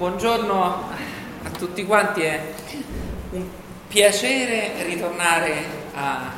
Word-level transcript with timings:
buongiorno 0.00 0.88
a 1.42 1.50
tutti 1.58 1.84
quanti, 1.84 2.22
è 2.22 2.40
un 3.32 3.46
piacere 3.86 4.82
ritornare 4.84 5.52
a, 5.94 6.32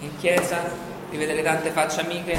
in 0.00 0.16
chiesa, 0.18 0.68
rivedere 1.10 1.40
tante 1.44 1.70
facce 1.70 2.00
amiche, 2.00 2.36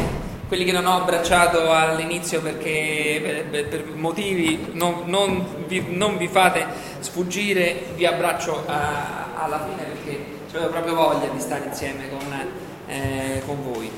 quelli 0.49 0.65
che 0.65 0.73
non 0.73 0.85
ho 0.85 0.97
abbracciato 0.97 1.71
all'inizio 1.71 2.41
perché 2.41 3.45
per, 3.49 3.67
per 3.69 3.85
motivi 3.93 4.71
non, 4.73 5.03
non, 5.05 5.63
vi, 5.67 5.85
non, 5.88 6.17
vi, 6.17 6.27
fate 6.27 6.66
sfuggire, 6.99 7.86
vi 7.95 8.05
abbraccio 8.05 8.65
a, 8.68 9.36
alla 9.41 9.65
fine 9.70 9.84
perché 9.84 10.25
avevo 10.54 10.70
proprio 10.70 10.95
voglia 10.95 11.27
di 11.29 11.39
stare 11.39 11.63
insieme 11.63 12.09
con, 12.09 12.49
eh, 12.88 13.41
con 13.45 13.63
voi. 13.63 13.89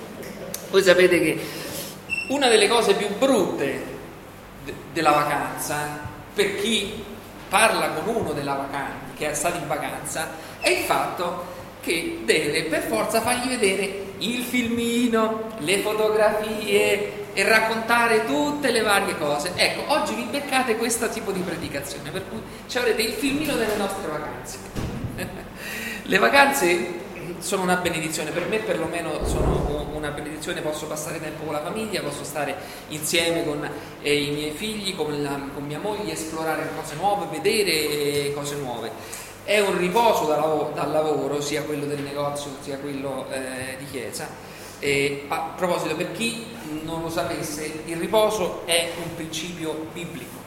Voi 0.69 0.83
sapete 0.83 1.19
che 1.19 1.39
una 2.27 2.47
delle 2.47 2.67
cose 2.67 2.93
più 2.93 3.07
brutte 3.17 3.97
della 4.93 5.11
vacanza, 5.13 6.08
per 6.33 6.55
chi 6.61 7.03
parla 7.49 7.89
con 7.89 8.15
uno 8.15 8.31
della 8.33 8.53
vacanza, 8.53 9.13
che 9.15 9.31
è 9.31 9.33
stato 9.33 9.57
in 9.57 9.67
vacanza, 9.67 10.29
è 10.59 10.69
il 10.69 10.83
fatto 10.83 11.57
che 11.81 12.21
deve 12.25 12.63
per 12.63 12.83
forza 12.83 13.21
fargli 13.21 13.47
vedere 13.47 14.07
il 14.19 14.43
filmino, 14.43 15.49
le 15.59 15.79
fotografie 15.79 17.27
e 17.33 17.43
raccontare 17.43 18.25
tutte 18.25 18.71
le 18.71 18.81
varie 18.81 19.17
cose. 19.17 19.53
Ecco, 19.55 19.91
oggi 19.93 20.13
vi 20.13 20.23
beccate 20.23 20.75
questo 20.75 21.09
tipo 21.09 21.31
di 21.31 21.39
predicazione, 21.39 22.09
per 22.09 22.27
cui 22.27 22.41
ci 22.67 22.77
avrete 22.77 23.01
il 23.01 23.13
filmino 23.13 23.55
delle 23.55 23.75
nostre 23.75 24.07
vacanze. 24.07 24.57
le 26.03 26.17
vacanze 26.17 27.07
sono 27.39 27.63
una 27.63 27.75
benedizione, 27.75 28.31
per 28.31 28.47
me 28.47 28.59
perlomeno 28.59 29.25
sono 29.25 29.87
una 29.93 30.09
benedizione, 30.09 30.61
posso 30.61 30.87
passare 30.87 31.19
tempo 31.19 31.43
con 31.43 31.53
la 31.53 31.61
famiglia, 31.61 32.01
posso 32.01 32.23
stare 32.23 32.55
insieme 32.89 33.45
con 33.45 33.69
eh, 34.01 34.23
i 34.23 34.31
miei 34.31 34.51
figli, 34.51 34.95
con, 34.95 35.21
la, 35.21 35.39
con, 35.53 35.65
mia 35.65 35.79
moglie, 35.79 36.13
esplorare 36.13 36.69
cose 36.75 36.95
nuove, 36.95 37.27
vedere 37.29 38.33
cose 38.33 38.55
nuove. 38.55 38.91
È 39.43 39.59
un 39.59 39.77
riposo 39.77 40.25
dal, 40.25 40.71
dal 40.73 40.91
lavoro, 40.91 41.41
sia 41.41 41.63
quello 41.63 41.85
del 41.85 42.01
negozio 42.01 42.51
sia 42.61 42.77
quello 42.77 43.25
eh, 43.31 43.77
di 43.77 43.85
chiesa. 43.85 44.27
E 44.79 45.25
a 45.27 45.53
proposito, 45.55 45.95
per 45.95 46.11
chi 46.11 46.45
non 46.83 47.01
lo 47.01 47.09
sapesse, 47.09 47.81
il 47.85 47.97
riposo 47.97 48.61
è 48.65 48.91
un 49.03 49.15
principio 49.15 49.87
biblico. 49.91 50.37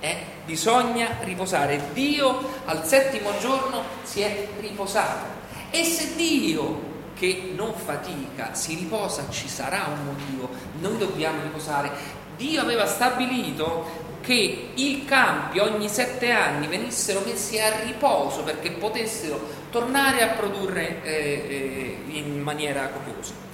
Eh, 0.00 0.16
bisogna 0.44 1.16
riposare. 1.22 1.88
Dio 1.92 2.38
al 2.66 2.86
settimo 2.86 3.30
giorno 3.40 3.82
si 4.04 4.20
è 4.20 4.46
riposato 4.60 5.37
e 5.70 5.84
se 5.84 6.14
Dio 6.16 6.86
che 7.14 7.52
non 7.54 7.74
fatica 7.74 8.54
si 8.54 8.74
riposa, 8.76 9.28
ci 9.30 9.48
sarà 9.48 9.86
un 9.92 10.04
motivo, 10.04 10.48
noi 10.80 10.96
dobbiamo 10.98 11.42
riposare. 11.42 11.90
Dio 12.36 12.60
aveva 12.60 12.86
stabilito 12.86 14.06
che 14.20 14.70
i 14.74 15.04
campi 15.04 15.58
ogni 15.58 15.88
sette 15.88 16.30
anni 16.30 16.66
venissero 16.66 17.22
messi 17.24 17.58
a 17.58 17.82
riposo 17.82 18.42
perché 18.42 18.72
potessero 18.72 19.40
tornare 19.70 20.22
a 20.22 20.34
produrre 20.34 21.02
eh, 21.02 21.98
eh, 22.08 22.16
in 22.16 22.40
maniera 22.40 22.88
copiosa. 22.88 23.47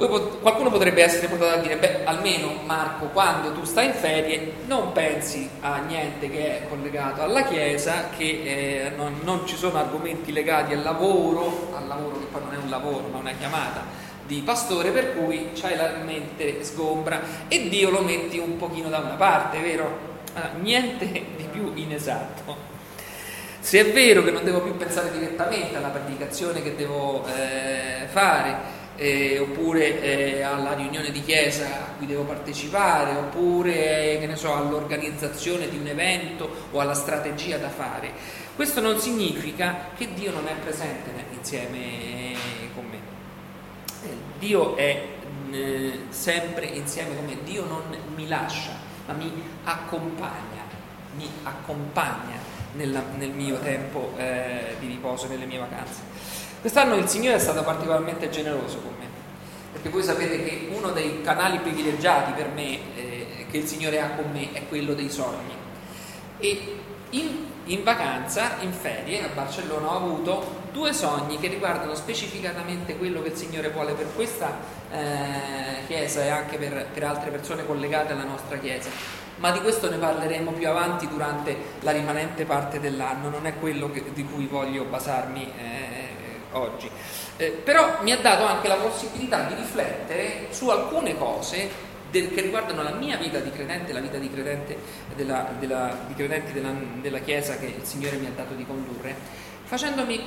Poi 0.00 0.38
qualcuno 0.40 0.70
potrebbe 0.70 1.02
essere 1.02 1.26
portato 1.26 1.58
a 1.58 1.60
dire, 1.60 1.76
beh, 1.76 2.04
almeno 2.04 2.54
Marco, 2.64 3.08
quando 3.08 3.52
tu 3.52 3.64
stai 3.64 3.88
in 3.88 3.92
ferie 3.92 4.54
non 4.64 4.92
pensi 4.92 5.46
a 5.60 5.76
niente 5.76 6.30
che 6.30 6.62
è 6.62 6.68
collegato 6.70 7.20
alla 7.20 7.42
Chiesa, 7.42 8.08
che 8.16 8.24
eh, 8.24 8.92
non, 8.96 9.20
non, 9.24 9.46
ci 9.46 9.56
sono 9.56 9.76
argomenti 9.76 10.32
legati 10.32 10.72
al 10.72 10.82
lavoro, 10.82 11.70
al 11.76 11.86
lavoro 11.86 12.18
che 12.18 12.24
poi 12.32 12.40
non 12.40 12.54
è 12.54 12.56
un 12.56 12.70
lavoro 12.70 13.08
ma 13.12 13.18
una 13.18 13.32
chiamata 13.32 13.84
di 14.26 14.40
pastore, 14.40 14.90
per 14.90 15.18
cui 15.18 15.50
c'hai 15.52 15.76
la 15.76 15.90
mente 16.02 16.64
sgombra 16.64 17.20
e 17.48 17.68
Dio 17.68 17.90
lo 17.90 18.00
metti 18.00 18.38
un 18.38 18.56
pochino 18.56 18.88
da 18.88 19.00
una 19.00 19.16
parte, 19.16 19.60
vero? 19.60 19.98
Ah, 20.32 20.52
niente 20.58 21.12
di 21.12 21.46
più 21.50 21.72
inesatto. 21.74 22.56
Se 23.60 23.78
è 23.78 23.92
vero 23.92 24.22
che 24.22 24.30
non 24.30 24.44
devo 24.44 24.62
più 24.62 24.74
pensare 24.78 25.12
direttamente 25.12 25.76
alla 25.76 25.88
predicazione 25.88 26.62
che 26.62 26.74
devo 26.74 27.26
eh, 27.26 28.06
fare, 28.06 28.79
eh, 29.00 29.38
oppure 29.38 30.02
eh, 30.02 30.42
alla 30.42 30.74
riunione 30.74 31.10
di 31.10 31.22
chiesa 31.22 31.64
a 31.64 31.92
cui 31.96 32.06
devo 32.06 32.24
partecipare, 32.24 33.16
oppure 33.16 34.20
eh, 34.20 34.36
so, 34.36 34.54
all'organizzazione 34.54 35.70
di 35.70 35.78
un 35.78 35.86
evento 35.86 36.50
o 36.70 36.80
alla 36.80 36.92
strategia 36.92 37.56
da 37.56 37.70
fare. 37.70 38.12
Questo 38.54 38.82
non 38.82 38.98
significa 38.98 39.88
che 39.96 40.12
Dio 40.12 40.32
non 40.32 40.46
è 40.46 40.52
presente 40.52 41.10
insieme 41.34 42.34
con 42.74 42.84
me. 42.90 42.98
Eh, 44.02 44.16
Dio 44.38 44.76
è 44.76 45.02
eh, 45.50 46.00
sempre 46.10 46.66
insieme 46.66 47.16
con 47.16 47.24
me, 47.24 47.38
Dio 47.42 47.64
non 47.64 47.82
mi 48.14 48.28
lascia, 48.28 48.72
ma 49.06 49.14
mi 49.14 49.32
accompagna, 49.64 50.62
mi 51.16 51.26
accompagna 51.42 52.36
nella, 52.74 53.02
nel 53.16 53.30
mio 53.30 53.58
tempo 53.60 54.12
eh, 54.18 54.76
di 54.78 54.88
riposo, 54.88 55.26
nelle 55.26 55.46
mie 55.46 55.58
vacanze. 55.58 56.49
Quest'anno 56.60 56.94
il 56.96 57.08
Signore 57.08 57.36
è 57.36 57.38
stato 57.38 57.62
particolarmente 57.62 58.28
generoso 58.28 58.80
con 58.80 58.92
me, 58.98 59.06
perché 59.72 59.88
voi 59.88 60.02
sapete 60.02 60.44
che 60.44 60.68
uno 60.70 60.90
dei 60.90 61.22
canali 61.22 61.58
privilegiati 61.58 62.32
per 62.32 62.48
me 62.48 62.78
eh, 62.96 63.46
che 63.50 63.56
il 63.56 63.66
Signore 63.66 63.98
ha 63.98 64.10
con 64.10 64.30
me 64.30 64.52
è 64.52 64.68
quello 64.68 64.92
dei 64.92 65.08
sogni. 65.08 65.56
E 66.38 66.76
in, 67.10 67.46
in, 67.64 67.82
vacanza, 67.82 68.56
in 68.60 68.72
ferie, 68.72 69.24
a 69.24 69.28
Barcellona 69.32 69.90
ho 69.90 69.96
avuto 69.96 70.58
due 70.70 70.92
sogni 70.92 71.38
che 71.38 71.48
riguardano 71.48 71.94
specificatamente 71.94 72.98
quello 72.98 73.22
che 73.22 73.28
il 73.28 73.36
Signore 73.36 73.70
vuole 73.70 73.94
per 73.94 74.08
questa 74.14 74.58
eh, 74.92 75.86
chiesa 75.86 76.24
e 76.24 76.28
anche 76.28 76.58
per, 76.58 76.88
per, 76.92 77.04
altre 77.04 77.30
persone 77.30 77.64
collegate 77.64 78.12
alla 78.12 78.24
nostra 78.24 78.58
chiesa. 78.58 78.90
Ma 79.36 79.50
di 79.50 79.60
questo 79.60 79.88
ne 79.88 79.96
parleremo 79.96 80.52
più 80.52 80.68
avanti 80.68 81.08
durante 81.08 81.56
la 81.80 81.92
rimanente 81.92 82.44
parte 82.44 82.80
dell'anno, 82.80 83.30
non 83.30 83.46
è 83.46 83.54
quello 83.58 83.90
che, 83.90 84.04
di 84.12 84.24
cui 84.24 84.44
voglio 84.44 84.84
basarmi. 84.84 85.52
Eh, 85.56 86.09
oggi. 86.52 86.90
Eh, 87.36 87.50
però 87.50 87.98
mi 88.02 88.12
ha 88.12 88.18
dato 88.18 88.44
anche 88.44 88.68
la 88.68 88.76
possibilità 88.76 89.44
di 89.44 89.54
riflettere 89.54 90.48
su 90.50 90.68
alcune 90.68 91.16
cose 91.16 91.88
del, 92.10 92.32
che 92.32 92.40
riguardano 92.40 92.82
la 92.82 92.92
mia 92.92 93.16
vita 93.16 93.38
di 93.38 93.50
credente, 93.50 93.92
la 93.92 94.00
vita 94.00 94.18
di 94.18 94.30
credente 94.30 94.76
della, 95.14 95.48
della, 95.58 95.96
di 96.06 96.14
credenti 96.14 96.52
della, 96.52 96.72
della, 97.00 97.18
Chiesa 97.20 97.56
che 97.56 97.66
il 97.66 97.84
Signore 97.84 98.16
mi 98.16 98.26
ha 98.26 98.32
dato 98.34 98.54
di 98.54 98.66
condurre, 98.66 99.14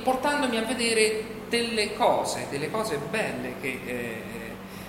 portandomi 0.02 0.56
a 0.56 0.62
vedere 0.62 1.24
delle 1.48 1.94
cose, 1.94 2.46
delle 2.50 2.70
cose 2.70 2.98
belle 3.10 3.54
che, 3.60 3.80
eh, 3.84 4.22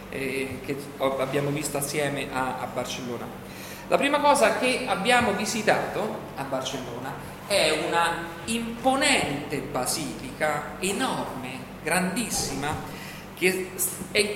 eh, 0.10 0.60
che 0.66 0.78
abbiamo 0.98 1.50
visto 1.50 1.78
assieme 1.78 2.28
a, 2.32 2.60
a 2.60 2.68
Barcellona. 2.74 3.44
La 3.88 3.98
prima 3.98 4.20
cosa 4.20 4.58
che 4.58 4.86
abbiamo 4.88 5.34
visitato 5.34 6.20
a 6.36 6.44
Barcellona 6.44 7.25
è 7.48 7.86
una 7.88 8.24
imponente 8.46 9.58
basilica 9.60 10.76
enorme, 10.80 11.60
grandissima, 11.84 12.74
che 13.38 13.72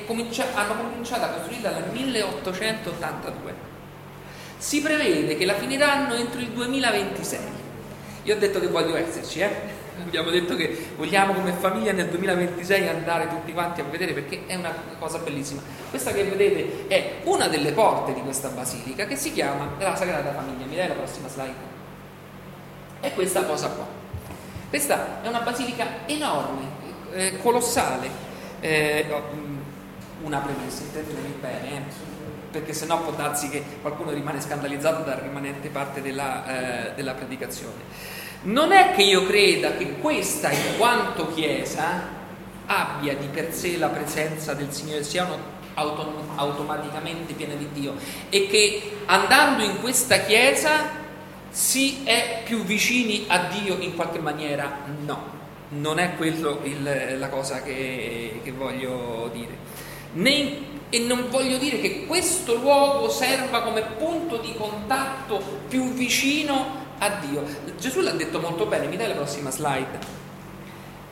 comincia- 0.06 0.54
hanno 0.54 0.76
cominciato 0.76 1.26
a 1.26 1.28
costruirla 1.30 1.72
nel 1.72 1.90
1882. 1.92 3.68
Si 4.58 4.82
prevede 4.82 5.38
che 5.38 5.46
la 5.46 5.54
finiranno 5.56 6.14
entro 6.16 6.40
il 6.40 6.50
2026. 6.50 7.40
Io 8.24 8.36
ho 8.36 8.38
detto 8.38 8.60
che 8.60 8.68
voglio 8.68 8.96
esserci, 8.96 9.40
eh? 9.40 9.78
abbiamo 10.06 10.30
detto 10.30 10.56
che 10.56 10.92
vogliamo 10.96 11.34
come 11.34 11.52
famiglia 11.54 11.92
nel 11.92 12.08
2026 12.10 12.88
andare 12.88 13.28
tutti 13.28 13.54
quanti 13.54 13.82
a 13.82 13.86
vedere 13.86 14.14
perché 14.14 14.44
è 14.46 14.56
una 14.56 14.74
cosa 15.00 15.18
bellissima. 15.20 15.62
Questa 15.90 16.12
che 16.12 16.24
vedete 16.24 16.88
è 16.88 17.22
una 17.24 17.48
delle 17.48 17.72
porte 17.72 18.14
di 18.14 18.22
questa 18.22 18.50
basilica 18.50 19.06
che 19.06 19.16
si 19.16 19.32
chiama 19.34 19.76
la 19.80 19.96
Sagrada 19.96 20.34
Famiglia. 20.34 20.66
Mi 20.66 20.76
dai 20.76 20.88
la 20.90 20.94
prossima 20.94 21.28
slide? 21.28 21.69
È 23.00 23.14
questa 23.14 23.44
cosa 23.44 23.70
qua. 23.70 23.86
Questa 24.70 25.22
è 25.22 25.28
una 25.28 25.40
basilica 25.42 26.06
enorme, 26.06 26.64
eh, 27.14 27.38
colossale. 27.42 28.28
Eh, 28.60 29.06
mm, 29.34 29.58
una 30.24 30.40
premessa, 30.40 30.84
intendetemi 30.84 31.34
bene, 31.40 31.78
eh, 31.78 31.82
perché 32.52 32.74
sennò 32.74 33.02
può 33.02 33.14
darsi 33.14 33.50
che 33.50 33.64
qualcuno 33.82 34.12
rimane 34.12 34.42
scandalizzato 34.42 35.04
dalla 35.04 35.22
rimanente 35.22 35.70
parte 35.70 36.02
della, 36.02 36.90
eh, 36.90 36.94
della 36.94 37.14
predicazione. 37.14 38.18
Non 38.42 38.72
è 38.72 38.94
che 38.94 39.04
io 39.04 39.26
creda 39.26 39.76
che 39.76 39.98
questa, 40.00 40.52
in 40.52 40.78
quanto 40.78 41.34
Chiesa, 41.34 42.18
abbia 42.66 43.16
di 43.16 43.28
per 43.28 43.54
sé 43.54 43.78
la 43.78 43.88
presenza 43.88 44.54
del 44.54 44.72
Signore, 44.72 45.04
siano 45.04 45.58
automaticamente 46.36 47.34
piena 47.34 47.54
di 47.54 47.70
Dio 47.72 47.96
e 48.30 48.48
che 48.48 48.98
andando 49.06 49.64
in 49.64 49.80
questa 49.80 50.20
Chiesa 50.20 50.99
si 51.50 52.04
è 52.04 52.42
più 52.44 52.64
vicini 52.64 53.26
a 53.28 53.48
Dio 53.48 53.78
in 53.80 53.96
qualche 53.96 54.20
maniera? 54.20 54.80
No, 55.06 55.24
non 55.70 56.00
è 56.00 56.16
quello 56.16 56.60
la 57.18 57.30
cosa 57.30 57.62
che, 57.62 58.42
che 58.44 58.52
voglio 58.52 59.30
dire. 59.34 59.58
Ne, 60.14 60.68
e 60.90 61.00
non 61.00 61.28
voglio 61.30 61.58
dire 61.58 61.80
che 61.80 62.06
questo 62.06 62.56
luogo 62.56 63.10
serva 63.10 63.62
come 63.62 63.82
punto 63.98 64.38
di 64.38 64.54
contatto 64.56 65.40
più 65.68 65.94
vicino 65.94 66.88
a 66.98 67.10
Dio. 67.10 67.44
Gesù 67.78 68.02
l'ha 68.02 68.12
detto 68.12 68.40
molto 68.40 68.66
bene, 68.66 68.88
mi 68.88 68.98
dai 68.98 69.08
la 69.08 69.14
prossima 69.14 69.52
slide. 69.52 70.18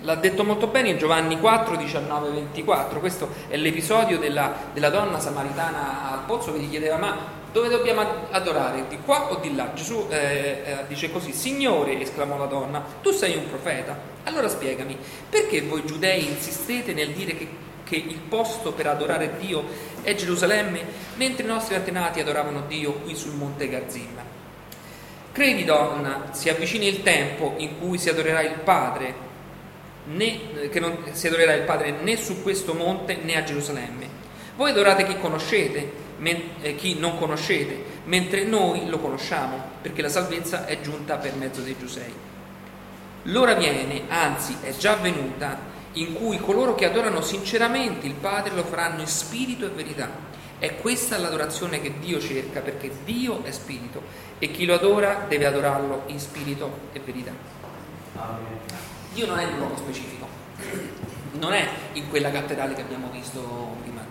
L'ha 0.02 0.16
detto 0.16 0.44
molto 0.44 0.68
bene 0.68 0.90
in 0.90 0.98
Giovanni 0.98 1.40
4, 1.40 1.76
19, 1.76 2.30
24. 2.30 3.00
Questo 3.00 3.30
è 3.48 3.58
l'episodio 3.58 4.20
della, 4.20 4.54
della 4.74 4.90
donna 4.90 5.20
samaritana 5.20 6.12
al 6.12 6.26
pozzo 6.26 6.54
che 6.54 6.60
gli 6.60 6.70
chiedeva: 6.70 6.98
Ma 6.98 7.18
dove 7.58 7.70
dobbiamo 7.70 8.06
adorare, 8.30 8.86
di 8.88 9.00
qua 9.04 9.32
o 9.32 9.38
di 9.38 9.56
là? 9.56 9.72
Gesù 9.74 10.06
eh, 10.10 10.62
eh, 10.64 10.78
dice 10.88 11.12
così, 11.12 11.34
Signore, 11.34 12.00
esclamò 12.00 12.38
la 12.38 12.46
donna, 12.46 12.86
tu 13.02 13.10
sei 13.10 13.36
un 13.36 13.50
profeta. 13.50 13.98
Allora 14.26 14.48
spiegami, 14.48 14.96
perché 15.28 15.62
voi 15.62 15.84
giudei 15.84 16.28
insistete 16.28 16.94
nel 16.94 17.10
dire 17.10 17.36
che, 17.36 17.48
che 17.84 17.96
il 17.96 18.20
posto 18.20 18.74
per 18.74 18.86
adorare 18.86 19.38
Dio 19.40 19.64
è 20.04 20.14
Gerusalemme, 20.14 20.86
mentre 21.16 21.44
i 21.44 21.48
nostri 21.48 21.74
antenati 21.74 22.20
adoravano 22.20 22.66
Dio 22.68 22.94
qui 22.94 23.16
sul 23.16 23.34
monte 23.34 23.68
Garzim? 23.68 24.22
Credi, 25.32 25.66
donna, 25.66 26.30
si 26.32 26.50
avvicini 26.50 26.88
il 26.88 27.02
tempo 27.02 27.56
in 27.58 27.80
cui 27.80 27.98
si 27.98 28.10
adorerà 28.10 28.42
il 28.42 28.60
Padre, 28.64 29.26
né, 30.06 30.70
che 30.70 30.80
non 30.80 30.96
si 31.12 31.26
adorerà 31.26 31.54
il 31.54 31.64
Padre 31.64 31.90
né 32.04 32.18
su 32.18 32.44
questo 32.44 32.76
monte 32.76 33.16
né 33.16 33.36
a 33.36 33.44
Gerusalemme. 33.44 34.26
Voi 34.56 34.70
adorate 34.70 35.06
chi 35.08 35.18
conoscete, 35.18 36.06
chi 36.76 36.98
non 37.00 37.18
conoscete, 37.18 37.84
mentre 38.06 38.44
noi 38.44 38.88
lo 38.88 39.00
conosciamo, 39.00 39.62
perché 39.82 40.02
la 40.02 40.10
salvezza 40.10 40.66
è 40.66 40.82
giunta 40.82 41.18
per 41.18 41.36
mezzo 41.36 41.62
dei 41.62 41.76
Giusei. 41.78 42.14
L'ora 43.24 43.54
viene, 43.54 44.04
anzi 44.08 44.56
è 44.62 44.76
già 44.76 44.96
venuta, 44.96 45.60
in 45.94 46.14
cui 46.14 46.40
coloro 46.40 46.76
che 46.76 46.86
adorano 46.86 47.22
sinceramente 47.22 48.06
il 48.08 48.14
Padre 48.14 48.54
lo 48.54 48.64
faranno 48.64 49.02
in 49.02 49.08
spirito 49.08 49.66
e 49.66 49.70
verità. 49.70 50.10
È 50.60 50.76
questa 50.78 51.18
l'adorazione 51.18 51.82
che 51.82 52.00
Dio 52.00 52.20
cerca, 52.20 52.62
perché 52.62 52.92
Dio 53.04 53.44
è 53.44 53.52
spirito 53.52 54.02
e 54.40 54.50
chi 54.52 54.66
lo 54.66 54.76
adora 54.76 55.26
deve 55.28 55.46
adorarlo 55.46 56.04
in 56.08 56.20
spirito 56.20 56.90
e 56.94 57.00
verità. 57.00 57.32
Dio 59.14 59.26
non 59.26 59.40
è 59.40 59.44
in 59.44 59.54
un 59.54 59.58
luogo 59.60 59.78
specifico, 59.78 60.28
non 61.34 61.54
è 61.54 61.68
in 61.94 62.10
quella 62.10 62.32
cattedrale 62.32 62.74
che 62.74 62.82
abbiamo 62.82 63.10
visto 63.12 63.76
prima, 63.82 64.04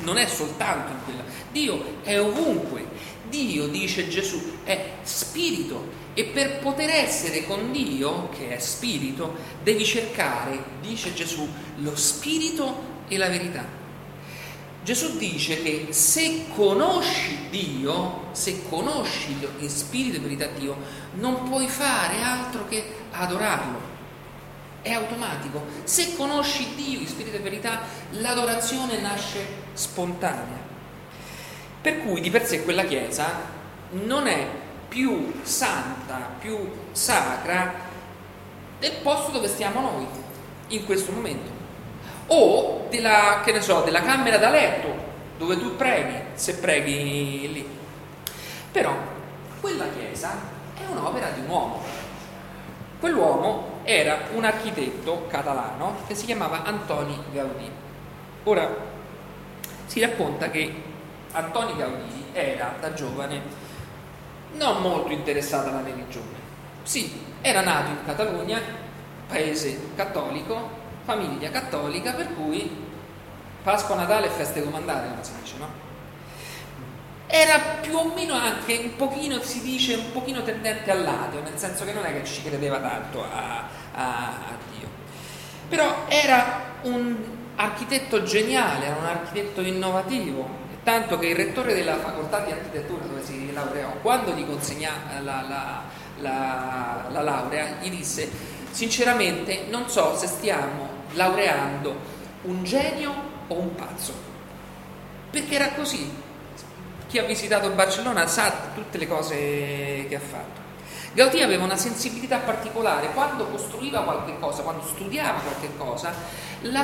non 0.00 0.16
è 0.16 0.26
soltanto 0.26 0.92
in 0.92 1.04
quella. 1.04 1.24
Dio 1.50 2.02
è 2.02 2.20
ovunque. 2.20 2.86
Dio, 3.28 3.68
dice 3.68 4.08
Gesù, 4.08 4.58
è 4.64 4.94
spirito 5.02 5.98
e 6.14 6.24
per 6.24 6.58
poter 6.58 6.90
essere 6.90 7.44
con 7.44 7.70
Dio, 7.70 8.28
che 8.30 8.56
è 8.56 8.58
spirito, 8.58 9.36
devi 9.62 9.84
cercare, 9.84 10.62
dice 10.80 11.14
Gesù, 11.14 11.48
lo 11.76 11.96
spirito 11.96 12.98
e 13.08 13.16
la 13.16 13.28
verità. 13.28 13.78
Gesù 14.82 15.16
dice 15.18 15.62
che 15.62 15.88
se 15.90 16.46
conosci 16.54 17.48
Dio, 17.50 18.28
se 18.32 18.62
conosci 18.68 19.36
in 19.58 19.68
spirito 19.68 20.16
e 20.16 20.20
verità 20.20 20.46
Dio, 20.46 20.76
non 21.14 21.44
puoi 21.44 21.68
fare 21.68 22.22
altro 22.22 22.66
che 22.66 22.82
adorarlo. 23.12 23.88
È 24.82 24.90
automatico. 24.92 25.62
Se 25.84 26.16
conosci 26.16 26.74
Dio 26.74 27.00
in 27.00 27.06
spirito 27.06 27.36
e 27.36 27.40
verità, 27.40 27.82
l'adorazione 28.12 28.98
nasce 29.00 29.68
spontanea. 29.72 30.68
Per 31.80 32.02
cui 32.02 32.20
di 32.20 32.30
per 32.30 32.44
sé 32.44 32.62
quella 32.62 32.84
chiesa 32.84 33.28
non 33.90 34.26
è 34.26 34.46
più 34.88 35.40
santa, 35.42 36.30
più 36.38 36.58
sacra 36.92 37.72
del 38.78 38.92
posto 39.02 39.30
dove 39.30 39.48
stiamo 39.48 39.80
noi 39.80 40.06
in 40.68 40.84
questo 40.84 41.12
momento 41.12 41.58
o 42.26 42.86
della, 42.90 43.42
so, 43.58 43.80
della 43.82 44.02
camera 44.02 44.36
da 44.36 44.50
letto 44.50 45.08
dove 45.36 45.58
tu 45.58 45.74
preghi, 45.76 46.18
se 46.34 46.56
preghi 46.56 47.52
lì. 47.52 47.68
Però 48.70 48.94
quella 49.60 49.86
chiesa 49.96 50.32
è 50.76 50.84
un'opera 50.88 51.30
di 51.30 51.40
un 51.40 51.48
uomo. 51.48 51.82
Quell'uomo 53.00 53.80
era 53.84 54.18
un 54.34 54.44
architetto 54.44 55.26
catalano 55.28 55.96
che 56.06 56.14
si 56.14 56.26
chiamava 56.26 56.62
Antoni 56.64 57.18
Gaudì. 57.32 57.70
Ora 58.44 58.68
si 59.90 59.98
racconta 59.98 60.50
che 60.50 60.72
Antoni 61.32 61.74
Gaudì 61.76 62.26
era 62.30 62.76
da 62.78 62.92
giovane 62.92 63.42
non 64.52 64.80
molto 64.82 65.10
interessato 65.10 65.68
alla 65.68 65.82
religione. 65.82 66.38
Sì, 66.84 67.20
era 67.40 67.60
nato 67.62 67.90
in 67.90 68.04
Catalogna, 68.04 68.60
paese 69.26 69.90
cattolico, 69.96 70.70
famiglia 71.02 71.50
cattolica, 71.50 72.12
per 72.12 72.36
cui 72.36 72.70
Pasqua, 73.64 73.96
Natale 73.96 74.28
e 74.28 74.30
feste 74.30 74.62
comandate, 74.62 75.08
come 75.08 75.24
si 75.24 75.32
dice, 75.42 75.54
no? 75.58 75.68
Era 77.26 77.58
più 77.80 77.96
o 77.96 78.14
meno 78.14 78.34
anche 78.34 78.76
un 78.76 78.94
pochino, 78.94 79.42
si 79.42 79.60
dice, 79.60 79.94
un 79.94 80.12
pochino 80.12 80.44
tendente 80.44 80.92
all'ateo, 80.92 81.42
nel 81.42 81.58
senso 81.58 81.84
che 81.84 81.92
non 81.92 82.04
è 82.04 82.12
che 82.12 82.24
ci 82.24 82.44
credeva 82.44 82.78
tanto 82.78 83.24
a, 83.24 83.66
a, 83.92 84.26
a 84.28 84.56
Dio. 84.72 84.88
Però 85.68 86.04
era 86.06 86.76
un 86.82 87.38
architetto 87.60 88.22
geniale, 88.22 88.86
era 88.86 88.96
un 88.96 89.04
architetto 89.04 89.60
innovativo, 89.60 90.48
tanto 90.82 91.18
che 91.18 91.26
il 91.26 91.36
rettore 91.36 91.74
della 91.74 91.98
facoltà 91.98 92.40
di 92.40 92.52
architettura 92.52 93.04
dove 93.04 93.22
si 93.22 93.52
laureò, 93.52 93.96
quando 94.00 94.32
gli 94.32 94.46
consegna 94.46 94.92
la, 95.20 95.42
la, 95.46 95.82
la, 96.20 97.06
la 97.10 97.22
laurea, 97.22 97.76
gli 97.80 97.90
disse 97.90 98.58
sinceramente 98.70 99.64
non 99.68 99.88
so 99.88 100.16
se 100.16 100.26
stiamo 100.26 100.88
laureando 101.12 101.94
un 102.42 102.64
genio 102.64 103.12
o 103.48 103.54
un 103.54 103.74
pazzo. 103.74 104.28
Perché 105.30 105.54
era 105.54 105.70
così. 105.72 106.28
Chi 107.08 107.18
ha 107.18 107.24
visitato 107.24 107.68
Barcellona 107.70 108.26
sa 108.26 108.52
tutte 108.74 108.96
le 108.96 109.06
cose 109.06 110.06
che 110.08 110.14
ha 110.16 110.20
fatto. 110.20 110.59
Gaudì 111.12 111.42
aveva 111.42 111.64
una 111.64 111.76
sensibilità 111.76 112.38
particolare, 112.38 113.08
quando 113.12 113.46
costruiva 113.46 114.02
qualche 114.02 114.38
cosa, 114.38 114.62
quando 114.62 114.84
studiava 114.84 115.40
qualche 115.40 115.76
cosa, 115.76 116.12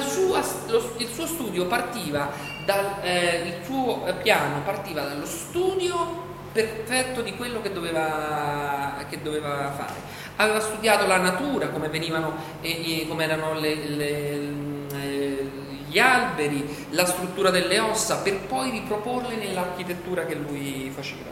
sua, 0.01 0.43
lo, 0.67 0.95
il 0.97 1.09
suo 1.09 1.27
studio 1.27 1.67
partiva 1.67 2.31
dal 2.65 3.03
eh, 3.03 3.43
il 3.47 3.65
suo 3.65 4.03
piano 4.23 4.63
partiva 4.65 5.03
dallo 5.03 5.27
studio 5.27 6.25
perfetto 6.53 7.21
di 7.21 7.37
quello 7.37 7.61
che 7.61 7.73
doveva, 7.73 8.95
che 9.09 9.21
doveva 9.23 9.71
fare 9.77 10.25
aveva 10.37 10.61
studiato 10.61 11.07
la 11.07 11.19
natura, 11.19 11.69
come, 11.69 11.89
venivano, 11.89 12.35
eh, 12.61 13.07
come 13.09 13.25
erano 13.25 13.59
le, 13.59 13.75
le, 13.75 14.53
eh, 14.93 15.51
gli 15.89 15.99
alberi, 15.99 16.87
la 16.91 17.07
struttura 17.07 17.51
delle 17.51 17.79
ossa, 17.79 18.19
per 18.19 18.41
poi 18.41 18.71
riproporle 18.71 19.37
nell'architettura 19.37 20.25
che 20.27 20.35
lui 20.35 20.91
faceva. 20.95 21.31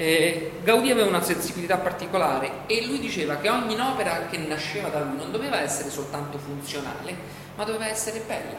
Eh, 0.00 0.52
Gaudì 0.62 0.90
aveva 0.90 1.08
una 1.08 1.22
sensibilità 1.22 1.76
particolare 1.76 2.60
e 2.64 2.86
lui 2.86 3.00
diceva 3.00 3.36
che 3.36 3.50
ogni 3.50 3.78
opera 3.78 4.28
che 4.30 4.38
nasceva 4.38 4.88
da 4.88 5.00
lui 5.00 5.18
non 5.18 5.30
doveva 5.30 5.60
essere 5.60 5.90
soltanto 5.90 6.38
funzionale, 6.38 7.14
ma 7.54 7.64
doveva 7.64 7.86
essere 7.86 8.20
bella. 8.20 8.56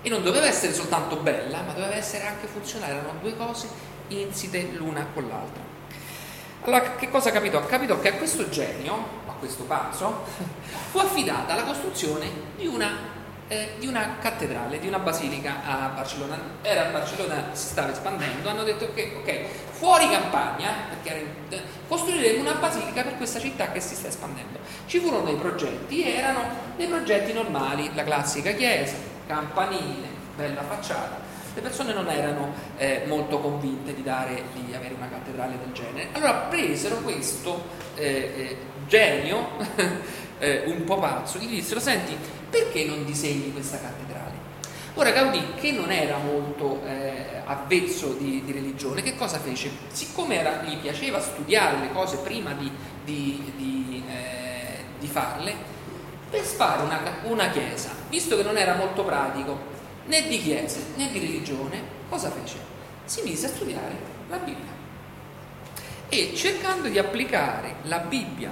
E 0.00 0.08
non 0.08 0.22
doveva 0.22 0.46
essere 0.46 0.72
soltanto 0.72 1.16
bella, 1.16 1.62
ma 1.62 1.72
doveva 1.72 1.96
essere 1.96 2.24
anche 2.24 2.46
funzionale, 2.46 2.92
erano 2.92 3.18
due 3.20 3.36
cose 3.36 3.66
insite 4.06 4.68
l'una 4.74 5.08
con 5.12 5.26
l'altra. 5.26 5.60
Allora, 6.62 6.94
che 6.94 7.10
cosa 7.10 7.32
capitò? 7.32 7.66
Capitò 7.66 7.98
che 7.98 8.10
a 8.10 8.14
questo 8.14 8.48
genio, 8.48 8.94
a 9.26 9.32
questo 9.40 9.64
pazzo, 9.64 10.24
fu 10.92 10.98
affidata 10.98 11.56
la 11.56 11.64
costruzione 11.64 12.30
di 12.54 12.68
una, 12.68 12.96
eh, 13.48 13.74
di 13.78 13.86
una 13.86 14.16
cattedrale, 14.20 14.78
di 14.78 14.86
una 14.86 14.98
basilica 14.98 15.64
a 15.64 15.88
Barcellona. 15.88 16.38
Era 16.62 16.88
a 16.88 16.90
Barcellona, 16.90 17.48
si 17.52 17.68
stava 17.68 17.90
espandendo, 17.90 18.48
hanno 18.48 18.62
detto 18.62 18.92
che, 18.94 19.16
ok, 19.18 19.44
fuori 19.72 20.08
campagna, 20.08 20.70
perché 20.88 21.26
era, 21.48 21.62
costruiremo 21.88 22.40
una 22.40 22.54
basilica 22.54 23.02
per 23.02 23.16
questa 23.16 23.40
città 23.40 23.72
che 23.72 23.80
si 23.80 23.94
sta 23.94 24.08
espandendo. 24.08 24.58
Ci 24.86 24.98
furono 25.00 25.24
dei 25.24 25.36
progetti, 25.36 26.04
erano 26.04 26.40
dei 26.76 26.86
progetti 26.86 27.32
normali, 27.32 27.90
la 27.94 28.04
classica 28.04 28.52
chiesa, 28.52 28.94
campanile, 29.26 30.06
bella 30.36 30.62
facciata, 30.62 31.26
le 31.54 31.60
persone 31.60 31.92
non 31.92 32.08
erano 32.08 32.52
eh, 32.76 33.02
molto 33.06 33.40
convinte 33.40 33.94
di, 33.94 34.02
dare, 34.02 34.44
di, 34.52 34.72
avere 34.74 34.94
una 34.94 35.08
cattedrale 35.08 35.58
del 35.58 35.72
genere. 35.72 36.08
Allora 36.12 36.32
presero 36.48 36.98
questo 36.98 37.64
eh, 37.96 38.04
eh 38.36 38.56
genio, 38.86 39.48
eh, 40.38 40.64
un 40.66 40.84
po' 40.84 40.98
pazzo, 40.98 41.38
gli 41.38 41.46
dissero, 41.46 41.80
senti, 41.80 42.16
perché 42.50 42.84
non 42.84 43.04
disegni 43.04 43.52
questa 43.52 43.78
cattedrale? 43.78 44.36
Ora 44.94 45.10
Gaudì, 45.10 45.54
che 45.54 45.70
non 45.70 45.92
era 45.92 46.16
molto 46.18 46.82
eh, 46.84 47.42
avvezzo 47.44 48.14
di, 48.14 48.42
di, 48.44 48.52
religione, 48.52 49.02
che 49.02 49.14
cosa 49.14 49.38
fece? 49.38 49.70
Siccome 49.92 50.40
era, 50.40 50.62
gli 50.62 50.76
piaceva 50.76 51.20
studiare 51.20 51.78
le 51.78 51.92
cose 51.92 52.16
prima 52.18 52.52
di, 52.52 52.70
di, 53.04 54.02
eh, 54.08 54.84
di 54.98 55.06
farle, 55.06 55.54
per 56.28 56.40
fare 56.40 56.82
una, 56.82 57.00
una 57.24 57.48
chiesa, 57.50 57.90
visto 58.08 58.36
che 58.36 58.42
non 58.42 58.56
era 58.56 58.74
molto 58.74 59.04
pratico, 59.04 59.76
né 60.06 60.26
di 60.26 60.42
chiese 60.42 60.86
né 60.96 61.10
di 61.10 61.20
religione, 61.20 61.80
cosa 62.08 62.30
fece? 62.30 62.56
Si 63.04 63.22
mise 63.22 63.46
a 63.46 63.50
studiare 63.50 63.96
la 64.28 64.36
Bibbia 64.38 64.76
e 66.08 66.32
cercando 66.34 66.88
di 66.88 66.98
applicare 66.98 67.76
la 67.82 67.98
Bibbia 67.98 68.50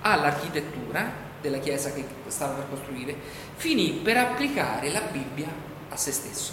all'architettura 0.00 1.26
della 1.40 1.58
chiesa 1.58 1.92
che 1.92 2.04
stava 2.26 2.54
per 2.54 2.68
costruire, 2.70 3.14
finì 3.56 4.00
per 4.02 4.16
applicare 4.16 4.90
la 4.90 5.00
Bibbia 5.00 5.48
a 5.88 5.96
se 5.96 6.12
stesso, 6.12 6.52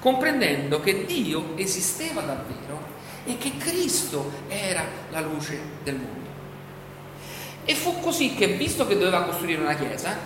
comprendendo 0.00 0.80
che 0.80 1.04
Dio 1.04 1.56
esisteva 1.56 2.20
davvero 2.22 2.98
e 3.24 3.36
che 3.38 3.56
Cristo 3.58 4.30
era 4.48 4.84
la 5.10 5.20
luce 5.20 5.58
del 5.82 5.96
mondo. 5.96 6.28
E 7.64 7.74
fu 7.74 8.00
così 8.00 8.34
che, 8.34 8.48
visto 8.48 8.86
che 8.86 8.96
doveva 8.96 9.22
costruire 9.22 9.60
una 9.60 9.74
chiesa, 9.74 10.16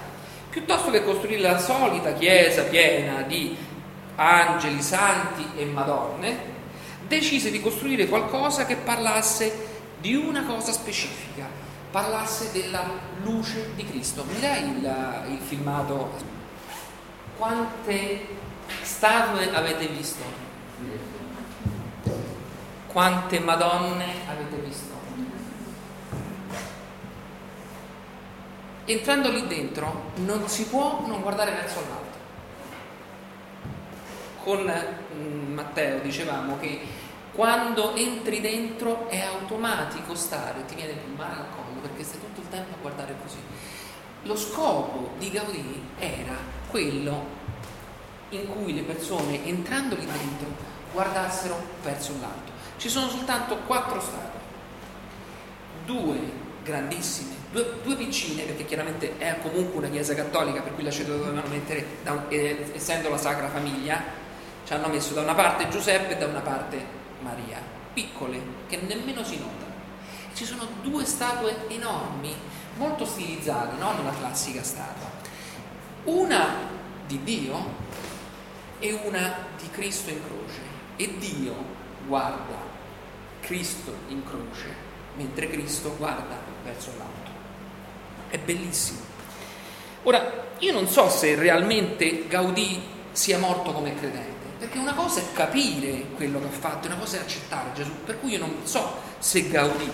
piuttosto 0.49 0.91
che 0.91 1.03
costruire 1.03 1.41
la 1.41 1.59
solita 1.59 2.15
chiesa 2.15 2.63
piena 2.63 3.23
di 3.23 3.57
angeli, 4.17 4.81
santi 4.81 5.45
e 5.57 5.65
madonne, 5.65 6.53
decise 7.07 7.51
di 7.51 7.61
costruire 7.61 8.07
qualcosa 8.07 8.65
che 8.65 8.77
parlasse 8.77 9.73
di 10.01 10.15
una 10.15 10.45
cosa 10.45 10.73
specifica, 10.73 11.47
parlasse 11.95 12.51
della 12.51 12.83
luce 13.23 13.73
di 13.77 13.85
Cristo. 13.85 14.25
Mi 14.25 14.41
dai 14.41 14.69
il, 14.69 15.25
il 15.29 15.39
filmato? 15.39 16.11
Quante 17.37 18.27
statue 18.83 19.55
avete 19.55 19.87
visto? 19.87 20.25
Quante 22.89 23.39
Madonne 23.39 24.07
avete 24.29 24.57
visto? 24.57 24.93
Entrando 28.87 29.31
lì 29.31 29.47
dentro 29.47 30.11
non 30.17 30.49
si 30.49 30.67
può 30.67 31.05
non 31.07 31.21
guardare 31.21 31.53
verso 31.53 31.79
l'alto. 31.79 32.19
Con 34.43 34.99
mm, 35.15 35.53
Matteo 35.53 36.01
dicevamo 36.01 36.59
che 36.59 36.81
quando 37.33 37.95
entri 37.95 38.41
dentro 38.41 39.09
è 39.09 39.21
automatico 39.21 40.17
stare, 40.17 40.65
ti 40.65 40.75
viene 40.75 40.93
il 40.93 41.15
mare 41.17 41.35
al 41.35 41.47
collo 41.55 41.64
perché 41.89 42.03
stai 42.03 42.21
tutto 42.21 42.41
il 42.41 42.49
tempo 42.49 42.75
a 42.75 42.79
guardare 42.81 43.15
così. 43.23 43.39
Lo 44.23 44.37
scopo 44.37 45.11
di 45.19 45.31
Gaudì 45.31 45.83
era 45.99 46.37
quello 46.71 47.43
in 48.31 48.49
cui 48.49 48.75
le 48.75 48.83
persone 48.83 49.45
entrando 49.45 49.95
lì 49.95 50.07
dentro 50.07 50.49
guardassero 50.93 51.61
verso 51.83 52.15
l'alto. 52.21 52.53
Ci 52.79 52.89
sono 52.89 53.09
soltanto 53.09 53.57
quattro 53.67 54.01
statue, 54.01 54.41
due 55.85 56.43
grandissime, 56.63 57.35
due, 57.53 57.81
due, 57.83 57.97
piccine, 57.97 58.45
perché 58.45 58.65
chiaramente 58.65 59.19
è 59.19 59.39
comunque 59.43 59.79
una 59.79 59.89
chiesa 59.89 60.15
cattolica, 60.15 60.63
per 60.63 60.75
cui 60.75 60.83
la 60.83 60.91
ce 60.91 61.05
dovevano 61.05 61.43
mettere, 61.49 61.85
da, 62.03 62.25
eh, 62.29 62.71
essendo 62.73 63.11
la 63.11 63.19
Sacra 63.19 63.49
Famiglia, 63.49 64.03
ci 64.65 64.73
hanno 64.73 64.89
messo 64.89 65.13
da 65.13 65.21
una 65.21 65.35
parte 65.35 65.69
Giuseppe 65.69 66.15
e 66.15 66.17
da 66.17 66.27
una 66.27 66.41
parte 66.41 66.83
Maria, 67.21 67.59
piccole, 67.93 68.41
che 68.67 68.79
nemmeno 68.79 69.23
si 69.23 69.39
notano. 69.39 69.64
Ci 70.35 70.45
sono 70.45 70.67
due 70.83 71.05
statue 71.05 71.69
enormi, 71.69 72.35
molto 72.77 73.05
stilizzate, 73.05 73.77
non 73.77 74.01
una 74.01 74.13
classica 74.19 74.65
statua. 74.65 75.09
Una 76.05 76.57
di 77.07 77.23
Dio 77.23 77.83
e 78.81 78.93
una 79.05 79.33
di 79.57 79.71
Cristo 79.71 80.11
in 80.11 80.21
croce. 80.25 80.61
E 80.97 81.19
Dio 81.19 81.55
guarda 82.07 82.57
Cristo 83.41 83.95
in 84.09 84.25
croce, 84.25 84.75
mentre 85.17 85.49
Cristo 85.49 85.95
guarda 85.97 86.37
verso 86.65 86.91
l'alto. 86.99 87.31
È 88.29 88.39
bellissimo. 88.39 89.01
Ora, 90.03 90.49
io 90.59 90.73
non 90.73 90.89
so 90.89 91.09
se 91.09 91.37
realmente 91.37 92.27
Gaudì 92.27 92.83
sia 93.13 93.39
morto 93.39 93.73
come 93.73 93.95
credente 93.95 94.35
perché 94.59 94.79
una 94.79 94.95
cosa 94.95 95.21
è 95.21 95.25
capire 95.33 96.07
quello 96.15 96.41
che 96.41 96.47
ha 96.47 96.51
fatto, 96.51 96.87
una 96.87 96.97
cosa 96.97 97.19
è 97.19 97.21
accettare 97.21 97.71
Gesù. 97.75 97.91
Per 98.05 98.19
cui 98.19 98.33
io 98.33 98.39
non 98.39 98.61
so 98.65 98.99
se 99.19 99.49
Gaudì 99.49 99.91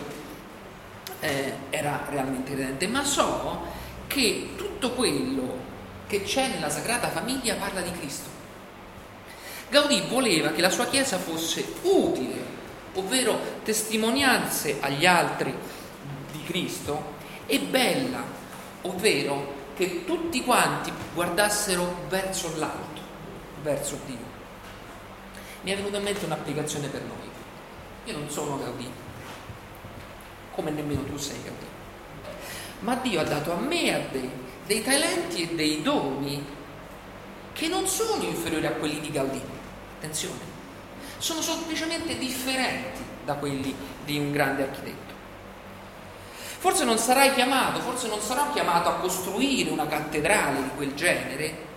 eh, 1.21 1.55
era 1.71 2.07
realmente 2.09 2.53
credente, 2.53 2.87
ma 2.89 3.05
so 3.05 3.63
che 4.07 4.51
tutto 4.57 4.93
quello 4.93 5.69
che 6.07 6.23
c'è 6.23 6.49
nella 6.49 6.71
Sagrada 6.71 7.09
Famiglia 7.09 7.55
parla 7.55 7.81
di 7.81 7.93
Cristo. 7.93 8.29
Gaudì 9.69 10.03
voleva 10.09 10.51
che 10.51 10.61
la 10.61 10.71
sua 10.71 10.87
Chiesa 10.87 11.19
fosse 11.19 11.65
utile, 11.83 12.59
ovvero 12.95 13.39
testimonianze 13.63 14.79
agli 14.81 15.07
altri 15.07 15.55
di 16.33 16.43
Cristo, 16.43 17.19
e 17.47 17.61
bella, 17.61 18.23
ovvero 18.83 19.59
che 19.77 20.05
tutti 20.05 20.43
quanti 20.43 20.93
guardassero 21.15 22.05
verso 22.09 22.53
l'alto, 22.57 23.01
verso 23.63 23.99
Dio 24.07 24.31
mi 25.63 25.73
è 25.73 25.77
venuta 25.77 25.99
in 25.99 26.05
mente 26.05 26.25
un'applicazione 26.25 26.89
per 26.89 27.03
noi. 27.03 27.29
Io 28.05 28.19
non 28.19 28.31
sono 28.31 28.59
Gaudì, 28.59 28.91
come 30.61 30.71
nemmeno 30.73 31.03
tu 31.05 31.17
sei 31.17 31.43
Gaudì, 31.43 31.67
ma 32.81 32.95
Dio 32.97 33.21
ha 33.21 33.25
dato 33.25 33.53
a 33.53 33.57
me 33.57 33.83
e 33.83 33.93
a 33.95 34.01
te 34.11 34.31
dei 34.67 34.83
talenti 34.85 35.43
e 35.43 35.55
dei 35.55 35.81
doni 35.81 36.45
che 37.53 37.67
non 37.69 37.87
sono 37.87 38.23
inferiori 38.23 38.67
a 38.67 38.73
quelli 38.73 39.01
di 39.01 39.11
Gaudì. 39.11 39.41
Attenzione, 39.97 40.39
sono 41.19 41.41
semplicemente 41.41 42.17
differenti 42.17 43.01
da 43.25 43.35
quelli 43.35 43.75
di 44.05 44.19
un 44.19 44.33
grande 44.33 44.65
architetto. 44.65 45.15
Forse 46.59 46.85
non 46.85 46.99
sarai 46.99 47.33
chiamato, 47.33 47.81
forse 47.81 48.07
non 48.09 48.21
sarò 48.21 48.53
chiamato 48.53 48.91
a 48.91 48.95
costruire 48.97 49.71
una 49.71 49.87
cattedrale 49.87 50.63
di 50.63 50.71
quel 50.77 50.95
genere, 50.95 51.69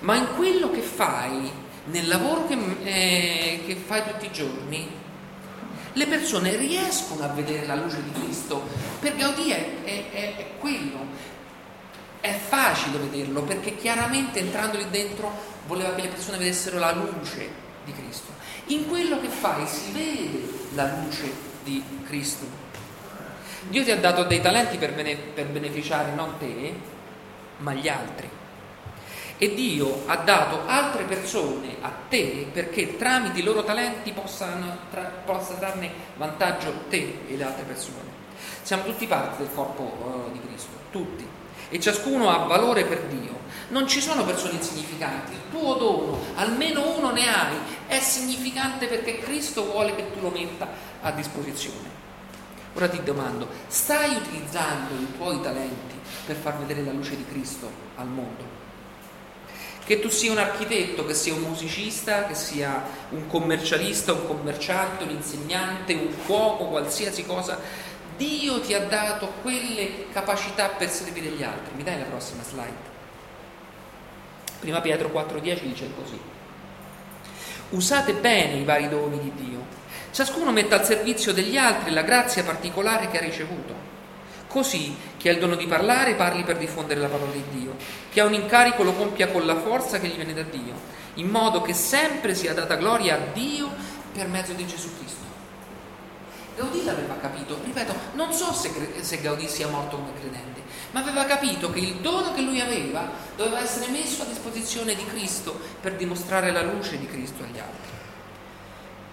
ma 0.00 0.16
in 0.16 0.34
quello 0.36 0.70
che 0.70 0.82
fai 0.82 1.50
nel 1.84 2.06
lavoro 2.06 2.46
che, 2.46 2.58
eh, 2.84 3.62
che 3.66 3.76
fai 3.76 4.02
tutti 4.04 4.26
i 4.26 4.30
giorni, 4.30 4.99
le 5.92 6.06
persone 6.06 6.56
riescono 6.56 7.24
a 7.24 7.28
vedere 7.28 7.66
la 7.66 7.74
luce 7.74 8.02
di 8.02 8.12
Cristo. 8.12 8.62
Per 9.00 9.16
Gaudì 9.16 9.50
è, 9.50 9.82
è, 9.82 10.10
è, 10.10 10.36
è 10.36 10.46
quello. 10.58 11.28
È 12.20 12.32
facile 12.32 12.98
vederlo 12.98 13.42
perché 13.42 13.76
chiaramente 13.76 14.38
entrando 14.40 14.76
lì 14.76 14.86
dentro 14.90 15.32
voleva 15.66 15.94
che 15.94 16.02
le 16.02 16.08
persone 16.08 16.38
vedessero 16.38 16.78
la 16.78 16.92
luce 16.92 17.48
di 17.84 17.92
Cristo. 17.92 18.32
In 18.66 18.88
quello 18.88 19.20
che 19.20 19.28
fai 19.28 19.66
si 19.66 19.90
vede 19.92 20.68
la 20.74 21.00
luce 21.02 21.32
di 21.64 21.82
Cristo. 22.04 22.68
Dio 23.68 23.84
ti 23.84 23.90
ha 23.90 23.98
dato 23.98 24.24
dei 24.24 24.40
talenti 24.40 24.76
per, 24.78 24.94
bene, 24.94 25.16
per 25.16 25.46
beneficiare 25.46 26.12
non 26.12 26.36
te, 26.38 26.74
ma 27.58 27.72
gli 27.74 27.88
altri. 27.88 28.28
E 29.42 29.54
Dio 29.54 30.02
ha 30.04 30.16
dato 30.16 30.66
altre 30.66 31.04
persone 31.04 31.76
a 31.80 31.90
te 32.10 32.46
perché 32.52 32.98
tramite 32.98 33.38
i 33.38 33.42
loro 33.42 33.64
talenti 33.64 34.12
possano, 34.12 34.80
tra, 34.90 35.10
possa 35.24 35.54
trarne 35.54 35.90
vantaggio 36.18 36.70
te 36.90 37.20
e 37.26 37.36
le 37.38 37.42
altre 37.42 37.64
persone. 37.64 38.04
Siamo 38.60 38.82
tutti 38.84 39.06
parte 39.06 39.42
del 39.42 39.54
corpo 39.54 39.82
uh, 39.82 40.30
di 40.30 40.40
Cristo, 40.46 40.76
tutti. 40.90 41.26
E 41.70 41.80
ciascuno 41.80 42.28
ha 42.28 42.44
valore 42.44 42.84
per 42.84 43.00
Dio. 43.04 43.38
Non 43.68 43.88
ci 43.88 44.02
sono 44.02 44.26
persone 44.26 44.56
insignificanti. 44.56 45.32
Il 45.32 45.40
tuo 45.50 45.72
dono, 45.76 46.18
almeno 46.34 46.94
uno 46.98 47.10
ne 47.10 47.26
hai, 47.26 47.56
è 47.86 47.98
significante 47.98 48.88
perché 48.88 49.20
Cristo 49.20 49.64
vuole 49.64 49.94
che 49.96 50.12
tu 50.12 50.20
lo 50.20 50.28
metta 50.28 50.68
a 51.00 51.12
disposizione. 51.12 51.88
Ora 52.74 52.90
ti 52.90 53.02
domando, 53.02 53.48
stai 53.68 54.16
utilizzando 54.16 54.92
i 55.00 55.16
tuoi 55.16 55.40
talenti 55.40 55.94
per 56.26 56.36
far 56.36 56.58
vedere 56.58 56.84
la 56.84 56.92
luce 56.92 57.16
di 57.16 57.24
Cristo 57.24 57.70
al 57.96 58.06
mondo? 58.06 58.69
Che 59.90 59.98
tu 59.98 60.08
sia 60.08 60.30
un 60.30 60.38
architetto, 60.38 61.04
che 61.04 61.14
sia 61.14 61.34
un 61.34 61.40
musicista, 61.40 62.24
che 62.26 62.36
sia 62.36 62.80
un 63.08 63.26
commercialista, 63.26 64.12
un 64.12 64.24
commerciante, 64.24 65.02
un 65.02 65.10
insegnante, 65.10 65.94
un 65.94 66.14
cuoco, 66.26 66.66
qualsiasi 66.66 67.26
cosa, 67.26 67.58
Dio 68.16 68.60
ti 68.60 68.72
ha 68.72 68.84
dato 68.84 69.32
quelle 69.42 70.06
capacità 70.12 70.68
per 70.68 70.88
servire 70.90 71.30
gli 71.30 71.42
altri. 71.42 71.74
Mi 71.74 71.82
dai 71.82 71.98
la 71.98 72.04
prossima 72.04 72.44
slide? 72.44 72.88
Prima 74.60 74.80
Pietro 74.80 75.08
4,10 75.08 75.60
dice 75.62 75.90
così. 76.00 76.20
Usate 77.70 78.12
bene 78.12 78.60
i 78.60 78.64
vari 78.64 78.88
doni 78.88 79.18
di 79.18 79.32
Dio. 79.44 79.58
Ciascuno 80.12 80.52
metta 80.52 80.76
al 80.76 80.84
servizio 80.84 81.32
degli 81.32 81.56
altri 81.56 81.90
la 81.90 82.02
grazia 82.02 82.44
particolare 82.44 83.08
che 83.10 83.18
ha 83.18 83.22
ricevuto 83.22 83.74
Così 84.50 84.96
chi 85.16 85.28
ha 85.28 85.32
il 85.32 85.38
dono 85.38 85.54
di 85.54 85.68
parlare 85.68 86.16
parli 86.16 86.42
per 86.42 86.58
diffondere 86.58 86.98
la 86.98 87.06
parola 87.06 87.30
di 87.30 87.44
Dio, 87.52 87.76
chi 88.10 88.18
ha 88.18 88.24
un 88.24 88.34
incarico 88.34 88.82
lo 88.82 88.94
compia 88.94 89.28
con 89.28 89.46
la 89.46 89.54
forza 89.54 90.00
che 90.00 90.08
gli 90.08 90.16
viene 90.16 90.34
da 90.34 90.42
Dio, 90.42 90.74
in 91.14 91.28
modo 91.28 91.62
che 91.62 91.72
sempre 91.72 92.34
sia 92.34 92.52
data 92.52 92.74
gloria 92.74 93.14
a 93.14 93.32
Dio 93.32 93.70
per 94.12 94.26
mezzo 94.26 94.52
di 94.52 94.66
Gesù 94.66 94.88
Cristo. 94.98 95.22
Gaudì 96.56 96.82
l'aveva 96.84 97.16
capito, 97.20 97.60
ripeto, 97.62 97.94
non 98.14 98.32
so 98.32 98.52
se, 98.52 98.72
se 99.02 99.20
Gaudì 99.20 99.46
sia 99.46 99.68
morto 99.68 99.98
come 99.98 100.18
credente, 100.18 100.62
ma 100.90 100.98
aveva 100.98 101.26
capito 101.26 101.70
che 101.70 101.78
il 101.78 101.94
dono 102.00 102.34
che 102.34 102.40
lui 102.40 102.60
aveva 102.60 103.08
doveva 103.36 103.60
essere 103.60 103.86
messo 103.92 104.22
a 104.22 104.26
disposizione 104.26 104.96
di 104.96 105.06
Cristo 105.06 105.60
per 105.80 105.94
dimostrare 105.94 106.50
la 106.50 106.62
luce 106.62 106.98
di 106.98 107.06
Cristo 107.06 107.44
agli 107.44 107.60
altri. 107.60 107.90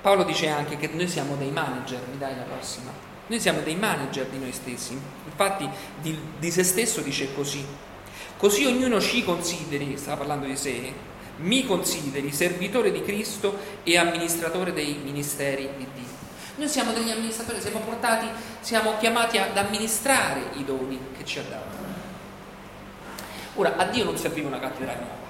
Paolo 0.01 0.23
dice 0.23 0.47
anche 0.47 0.77
che 0.77 0.87
noi 0.87 1.07
siamo 1.07 1.35
dei 1.35 1.51
manager, 1.51 2.01
mi 2.09 2.17
dai 2.17 2.35
la 2.35 2.41
prossima. 2.41 3.16
Noi 3.27 3.39
siamo 3.41 3.59
dei 3.61 3.75
manager 3.75 4.25
di 4.27 4.39
noi 4.39 4.53
stessi, 4.53 4.97
infatti 5.25 5.67
di, 6.01 6.17
di 6.39 6.49
se 6.49 6.63
stesso 6.63 7.01
dice 7.01 7.33
così. 7.33 7.65
Così 8.37 8.65
ognuno 8.65 9.01
ci 9.01 9.23
consideri, 9.23 9.97
sta 9.97 10.15
parlando 10.15 10.45
di 10.45 10.55
sé, 10.55 10.93
mi 11.37 11.65
consideri 11.65 12.31
servitore 12.31 12.91
di 12.91 13.01
Cristo 13.01 13.57
e 13.83 13.97
amministratore 13.97 14.71
dei 14.73 14.99
ministeri 15.03 15.69
di 15.75 15.87
Dio. 15.93 16.05
Noi 16.55 16.69
siamo 16.69 16.93
degli 16.93 17.11
amministratori, 17.11 17.59
siamo 17.61 17.79
portati, 17.79 18.27
siamo 18.61 18.97
chiamati 18.97 19.37
ad 19.37 19.55
amministrare 19.57 20.51
i 20.53 20.63
doni 20.63 20.99
che 21.15 21.25
ci 21.25 21.39
ha 21.39 21.43
dato. 21.43 21.75
Ora, 23.55 23.75
a 23.75 23.85
Dio 23.85 24.03
non 24.03 24.17
serviva 24.17 24.47
una 24.47 24.59
cattedrale 24.59 24.99
nuova. 24.99 25.25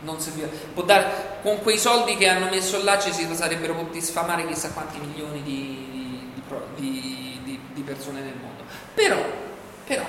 Non 0.00 0.20
serviva. 0.20 0.48
Può 0.74 0.82
dare, 0.82 1.38
con 1.42 1.60
quei 1.60 1.78
soldi 1.78 2.16
che 2.16 2.28
hanno 2.28 2.50
messo 2.50 2.82
là 2.82 2.98
ci 2.98 3.12
si 3.12 3.26
sarebbero 3.34 3.74
potuti 3.74 4.00
sfamare 4.00 4.46
chissà 4.46 4.72
quanti 4.72 4.98
milioni 4.98 5.42
di, 5.42 5.91
di, 6.76 7.38
di, 7.44 7.60
di 7.72 7.82
persone 7.82 8.20
nel 8.20 8.34
mondo. 8.40 8.64
Però, 8.94 9.22
però, 9.86 10.06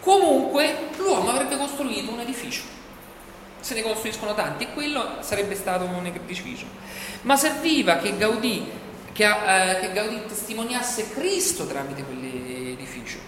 comunque 0.00 0.88
l'uomo 0.96 1.30
avrebbe 1.30 1.56
costruito 1.56 2.12
un 2.12 2.20
edificio. 2.20 2.62
se 3.60 3.74
ne 3.74 3.82
costruiscono 3.82 4.34
tanti 4.34 4.64
e 4.64 4.72
quello 4.72 5.16
sarebbe 5.20 5.54
stato 5.54 5.84
un 5.84 6.06
edificio. 6.06 6.66
Ma 7.22 7.36
serviva 7.36 7.96
che 7.98 8.16
Gaudì, 8.16 8.66
che, 9.12 9.24
eh, 9.24 9.80
che 9.80 9.92
Gaudì 9.92 10.22
testimoniasse 10.26 11.10
Cristo 11.10 11.66
tramite 11.66 12.02
quell'edificio, 12.02 13.18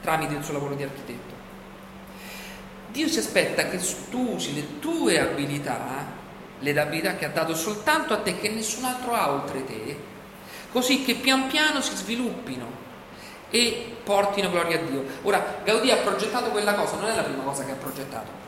tramite 0.00 0.34
il 0.34 0.42
suo 0.42 0.54
lavoro 0.54 0.74
di 0.74 0.82
architetto. 0.82 1.34
Dio 2.90 3.08
si 3.08 3.18
aspetta 3.18 3.68
che 3.68 3.78
tu 4.10 4.34
usi 4.34 4.54
le 4.54 4.78
tue 4.78 5.20
abilità, 5.20 6.06
le 6.60 6.80
abilità 6.80 7.16
che 7.16 7.26
ha 7.26 7.28
dato 7.28 7.54
soltanto 7.54 8.14
a 8.14 8.18
te, 8.18 8.38
che 8.38 8.48
nessun 8.48 8.84
altro 8.84 9.12
ha 9.12 9.30
oltre 9.30 9.64
te, 9.66 9.98
così 10.76 11.04
che 11.04 11.14
pian 11.14 11.46
piano 11.46 11.80
si 11.80 11.96
sviluppino 11.96 12.66
e 13.48 13.96
portino 14.04 14.50
gloria 14.50 14.78
a 14.78 14.82
Dio. 14.82 15.04
Ora, 15.22 15.60
Gaudì 15.64 15.90
ha 15.90 15.96
progettato 15.96 16.50
quella 16.50 16.74
cosa, 16.74 16.96
non 16.96 17.08
è 17.08 17.14
la 17.14 17.22
prima 17.22 17.42
cosa 17.44 17.64
che 17.64 17.70
ha 17.70 17.76
progettato. 17.76 18.44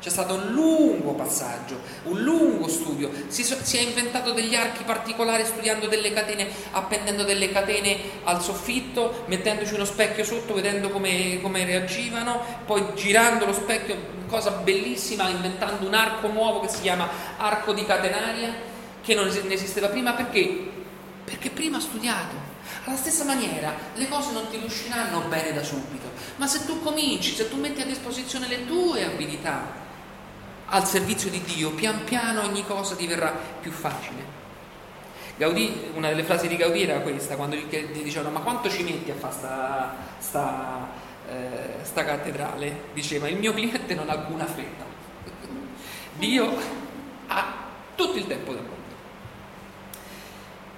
C'è 0.00 0.10
stato 0.10 0.34
un 0.34 0.50
lungo 0.50 1.12
passaggio, 1.12 1.78
un 2.06 2.20
lungo 2.20 2.66
studio, 2.66 3.12
si, 3.28 3.44
si, 3.44 3.76
è 3.76 3.80
inventato 3.80 4.32
degli 4.32 4.56
archi 4.56 4.82
particolari 4.82 5.44
studiando 5.44 5.86
delle 5.86 6.12
catene, 6.12 6.48
appendendo 6.72 7.22
delle 7.22 7.52
catene 7.52 7.96
al 8.24 8.42
soffitto, 8.42 9.22
mettendoci 9.26 9.74
uno 9.74 9.84
specchio 9.84 10.24
sotto, 10.24 10.54
vedendo 10.54 10.90
come, 10.90 11.38
come 11.40 11.64
reagivano, 11.64 12.42
poi 12.66 12.84
girando 12.96 13.46
lo 13.46 13.52
specchio, 13.52 13.96
cosa 14.26 14.50
bellissima, 14.50 15.28
inventando 15.28 15.86
un 15.86 15.94
arco 15.94 16.26
nuovo 16.26 16.58
che 16.58 16.68
si 16.68 16.80
chiama 16.80 17.08
arco 17.36 17.72
di 17.72 17.86
catenaria, 17.86 18.52
che 19.00 19.14
non 19.14 19.28
esisteva 19.28 19.86
prima 19.86 20.14
perché? 20.14 20.80
Perché 21.32 21.48
prima 21.48 21.78
ha 21.78 21.80
studiato, 21.80 22.34
alla 22.84 22.96
stessa 22.96 23.24
maniera, 23.24 23.72
le 23.94 24.06
cose 24.06 24.32
non 24.32 24.50
ti 24.50 24.58
riusciranno 24.58 25.22
bene 25.28 25.54
da 25.54 25.64
subito, 25.64 26.10
ma 26.36 26.46
se 26.46 26.66
tu 26.66 26.82
cominci, 26.82 27.34
se 27.34 27.48
tu 27.48 27.56
metti 27.56 27.80
a 27.80 27.86
disposizione 27.86 28.46
le 28.48 28.66
tue 28.66 29.02
abilità 29.06 29.80
al 30.66 30.86
servizio 30.86 31.30
di 31.30 31.40
Dio, 31.40 31.70
pian 31.70 32.04
piano 32.04 32.42
ogni 32.42 32.66
cosa 32.66 32.94
diverrà 32.96 33.30
più 33.60 33.70
facile. 33.70 34.40
Gaudì, 35.38 35.90
una 35.94 36.08
delle 36.08 36.22
frasi 36.22 36.48
di 36.48 36.56
Gaudì 36.56 36.82
era 36.82 37.00
questa, 37.00 37.36
quando 37.36 37.56
gli 37.56 37.66
dicevano 38.02 38.28
ma 38.28 38.40
quanto 38.40 38.68
ci 38.68 38.82
metti 38.82 39.10
a 39.10 39.14
fare 39.14 39.32
sta, 39.32 39.96
sta, 40.18 40.88
eh, 41.30 41.82
sta 41.82 42.04
cattedrale? 42.04 42.88
Diceva 42.92 43.26
il 43.26 43.38
mio 43.38 43.54
cliente 43.54 43.94
non 43.94 44.10
ha 44.10 44.12
alcuna 44.12 44.44
fretta, 44.44 44.84
Dio 46.18 46.54
ha 47.28 47.54
tutto 47.94 48.18
il 48.18 48.26
tempo 48.26 48.52
del 48.52 48.62
mondo. 48.64 48.81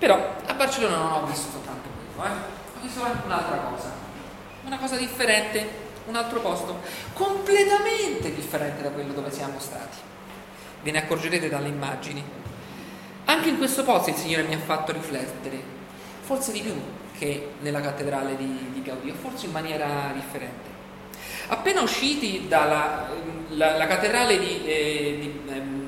Però 0.05 0.23
a 0.45 0.53
Barcellona 0.53 0.99
non 0.99 1.13
ho 1.13 1.25
visto 1.25 1.51
soltanto 1.51 1.89
quello, 2.15 2.29
eh? 2.29 2.37
ho 2.77 2.83
visto 2.83 3.03
anche 3.03 3.25
un'altra 3.25 3.57
cosa, 3.57 3.91
una 4.67 4.77
cosa 4.77 4.97
differente, 4.97 5.67
un 6.05 6.15
altro 6.15 6.41
posto, 6.41 6.79
completamente 7.15 8.35
differente 8.35 8.83
da 8.83 8.91
quello 8.91 9.15
dove 9.15 9.31
siamo 9.31 9.59
stati. 9.59 9.97
Ve 10.83 10.91
ne 10.91 10.99
accorgerete 10.99 11.49
dalle 11.49 11.69
immagini. 11.69 12.23
Anche 13.25 13.49
in 13.49 13.57
questo 13.57 13.83
posto 13.83 14.11
il 14.11 14.17
Signore 14.17 14.43
mi 14.43 14.53
ha 14.53 14.59
fatto 14.59 14.93
riflettere, 14.93 15.63
forse 16.21 16.53
di 16.53 16.61
più 16.61 16.79
che 17.17 17.53
nella 17.61 17.81
cattedrale 17.81 18.37
di, 18.37 18.73
di 18.75 18.83
Gaudì, 18.83 19.09
o 19.09 19.15
forse 19.15 19.47
in 19.47 19.53
maniera 19.53 20.13
differente. 20.13 20.69
Appena 21.47 21.81
usciti 21.81 22.47
dalla 22.47 23.09
la, 23.57 23.79
la 23.79 23.87
cattedrale 23.87 24.39
di, 24.39 24.67
eh, 24.67 25.17
di 25.19 25.41
ehm, 25.51 25.84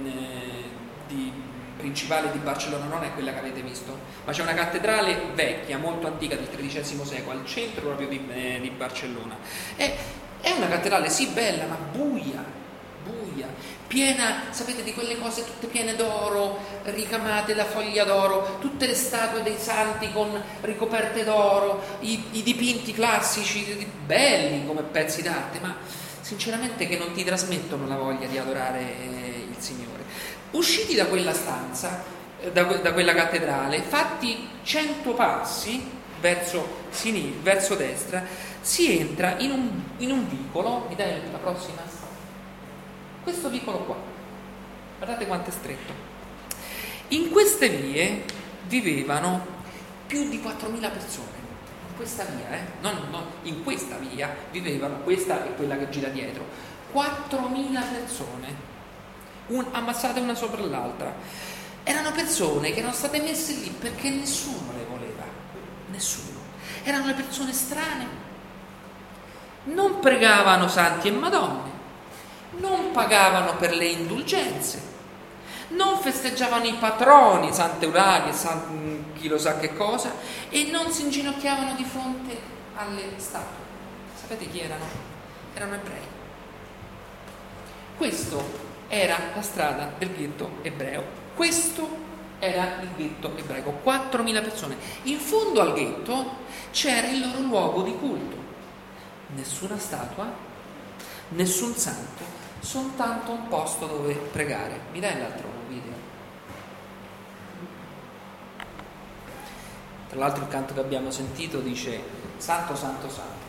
principale 1.86 2.32
di 2.32 2.38
Barcellona 2.38 2.86
non 2.86 3.04
è 3.04 3.12
quella 3.12 3.32
che 3.32 3.38
avete 3.38 3.62
visto, 3.62 3.96
ma 4.24 4.32
c'è 4.32 4.42
una 4.42 4.54
cattedrale 4.54 5.30
vecchia, 5.34 5.78
molto 5.78 6.08
antica 6.08 6.34
del 6.34 6.48
XIII 6.48 7.04
secolo, 7.04 7.38
al 7.38 7.46
centro 7.46 7.82
proprio 7.82 8.08
di, 8.08 8.20
eh, 8.28 8.58
di 8.60 8.70
Barcellona. 8.70 9.36
È, 9.76 9.96
è 10.40 10.50
una 10.50 10.66
cattedrale 10.66 11.08
sì 11.08 11.28
bella, 11.28 11.66
ma 11.66 11.76
buia, 11.76 12.44
buia, 13.04 13.46
piena, 13.86 14.46
sapete, 14.50 14.82
di 14.82 14.92
quelle 14.94 15.16
cose 15.16 15.44
tutte 15.44 15.68
piene 15.68 15.94
d'oro, 15.94 16.58
ricamate 16.84 17.54
da 17.54 17.64
foglia 17.64 18.02
d'oro, 18.02 18.58
tutte 18.60 18.86
le 18.86 18.94
statue 18.94 19.44
dei 19.44 19.56
santi 19.56 20.10
con 20.12 20.42
ricoperte 20.62 21.22
d'oro, 21.22 21.98
i, 22.00 22.20
i 22.32 22.42
dipinti 22.42 22.92
classici, 22.92 23.86
belli 24.04 24.66
come 24.66 24.82
pezzi 24.82 25.22
d'arte, 25.22 25.60
ma 25.60 25.76
sinceramente 26.20 26.88
che 26.88 26.98
non 26.98 27.12
ti 27.12 27.22
trasmettono 27.22 27.86
la 27.86 27.96
voglia 27.96 28.26
di 28.26 28.38
adorare 28.38 28.80
il 28.80 29.56
Signore. 29.58 29.96
Usciti 30.52 30.94
da 30.94 31.06
quella 31.06 31.32
stanza, 31.32 32.02
eh, 32.40 32.52
da, 32.52 32.62
da 32.64 32.92
quella 32.92 33.14
cattedrale, 33.14 33.80
fatti 33.80 34.48
cento 34.62 35.12
passi 35.14 35.90
verso, 36.20 36.84
sinistra, 36.90 37.42
verso 37.42 37.74
destra, 37.74 38.24
si 38.60 38.98
entra 38.98 39.36
in 39.38 39.50
un, 39.50 39.82
in 39.98 40.10
un 40.10 40.28
vicolo, 40.28 40.86
mi 40.88 40.94
dai 40.94 41.20
la 41.30 41.38
prossima? 41.38 41.82
Questo 43.22 43.48
vicolo 43.48 43.78
qua, 43.78 43.96
guardate 44.98 45.26
quanto 45.26 45.50
è 45.50 45.52
stretto. 45.52 45.92
In 47.08 47.30
queste 47.30 47.68
vie 47.68 48.24
vivevano 48.66 49.44
più 50.06 50.28
di 50.28 50.38
4.000 50.38 50.80
persone. 50.80 51.44
In 51.88 51.96
questa 51.96 52.24
via, 52.24 52.56
eh? 52.56 52.60
non, 52.80 53.08
non, 53.10 53.24
in 53.42 53.64
questa 53.64 53.96
via 53.96 54.34
vivevano, 54.50 55.00
questa 55.00 55.44
è 55.44 55.54
quella 55.54 55.76
che 55.76 55.88
gira 55.88 56.08
dietro, 56.08 56.44
4.000 56.92 57.82
persone 57.92 58.74
un, 59.48 59.66
ammassate 59.70 60.20
una 60.20 60.34
sopra 60.34 60.62
l'altra. 60.62 61.14
Erano 61.82 62.10
persone 62.12 62.72
che 62.72 62.78
erano 62.78 62.94
state 62.94 63.20
messe 63.20 63.52
lì 63.54 63.68
perché 63.70 64.10
nessuno 64.10 64.72
le 64.76 64.84
voleva, 64.88 65.22
nessuno. 65.90 66.38
Erano 66.82 67.06
le 67.06 67.14
persone 67.14 67.52
strane. 67.52 68.24
Non 69.64 70.00
pregavano 70.00 70.68
santi 70.68 71.08
e 71.08 71.12
madonne, 71.12 71.70
non 72.58 72.92
pagavano 72.92 73.56
per 73.56 73.74
le 73.74 73.86
indulgenze, 73.86 74.80
non 75.68 75.98
festeggiavano 75.98 76.66
i 76.66 76.74
patroni, 76.74 77.52
Sante 77.52 77.86
Eulalie, 77.86 78.32
San 78.32 79.12
chi 79.14 79.26
lo 79.26 79.38
sa 79.38 79.58
che 79.58 79.74
cosa, 79.74 80.12
e 80.48 80.68
non 80.70 80.92
si 80.92 81.02
inginocchiavano 81.02 81.74
di 81.74 81.84
fronte 81.84 82.38
alle 82.76 83.14
statue. 83.16 83.64
Sapete 84.14 84.48
chi 84.48 84.60
erano? 84.60 84.84
Erano 85.54 85.74
ebrei. 85.74 86.14
Questo 87.96 88.65
era 88.88 89.16
la 89.34 89.42
strada 89.42 89.92
del 89.98 90.14
ghetto 90.14 90.58
ebreo. 90.62 91.04
Questo 91.34 92.04
era 92.38 92.80
il 92.80 92.88
ghetto 92.96 93.36
ebraico, 93.36 93.80
4.000 93.84 94.42
persone. 94.42 94.76
In 95.04 95.18
fondo 95.18 95.60
al 95.60 95.72
ghetto 95.72 96.44
c'era 96.70 97.08
il 97.08 97.20
loro 97.20 97.40
luogo 97.40 97.82
di 97.82 97.94
culto. 97.96 98.36
Nessuna 99.34 99.78
statua, 99.78 100.30
nessun 101.30 101.74
santo, 101.74 102.24
soltanto 102.60 103.32
un 103.32 103.48
posto 103.48 103.86
dove 103.86 104.14
pregare. 104.14 104.80
Mi 104.92 105.00
dai 105.00 105.18
l'altro 105.18 105.48
video? 105.68 105.92
Tra 110.08 110.18
l'altro 110.18 110.44
il 110.44 110.48
canto 110.48 110.74
che 110.74 110.80
abbiamo 110.80 111.10
sentito 111.10 111.58
dice 111.60 112.00
Santo, 112.36 112.76
Santo, 112.76 113.08
Santo, 113.10 113.44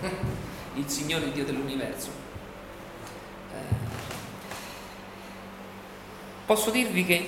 il 0.74 0.88
Signore 0.88 1.30
Dio 1.32 1.44
dell'universo. 1.44 2.31
Posso 6.52 6.68
dirvi 6.68 7.06
che 7.06 7.26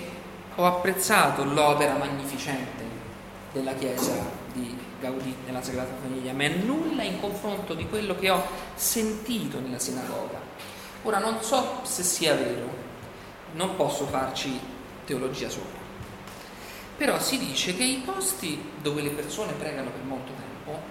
ho 0.54 0.66
apprezzato 0.66 1.44
l'opera 1.44 1.96
magnificente 1.96 2.84
della 3.52 3.72
Chiesa 3.72 4.22
di 4.52 4.76
Gaudì 5.00 5.34
nella 5.46 5.62
Sagrada 5.62 5.94
Famiglia, 5.98 6.34
ma 6.34 6.42
è 6.42 6.48
nulla 6.50 7.04
in 7.04 7.18
confronto 7.18 7.72
di 7.72 7.88
quello 7.88 8.16
che 8.16 8.28
ho 8.28 8.44
sentito 8.74 9.60
nella 9.60 9.78
sinagoga. 9.78 10.38
Ora 11.04 11.20
non 11.20 11.42
so 11.42 11.80
se 11.84 12.02
sia 12.02 12.34
vero, 12.34 12.68
non 13.52 13.76
posso 13.76 14.04
farci 14.04 14.60
teologia 15.06 15.48
sopra, 15.48 15.80
però 16.98 17.18
si 17.18 17.38
dice 17.38 17.74
che 17.74 17.82
i 17.82 18.02
posti 18.04 18.72
dove 18.82 19.00
le 19.00 19.08
persone 19.08 19.52
pregano 19.52 19.88
per 19.88 20.02
molto 20.02 20.32
tempo, 20.32 20.82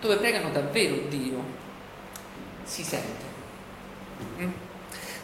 dove 0.00 0.16
pregano 0.16 0.48
davvero 0.48 0.96
Dio, 1.10 1.44
si 2.62 2.82
sente. 2.82 3.24
Mm? 4.38 4.63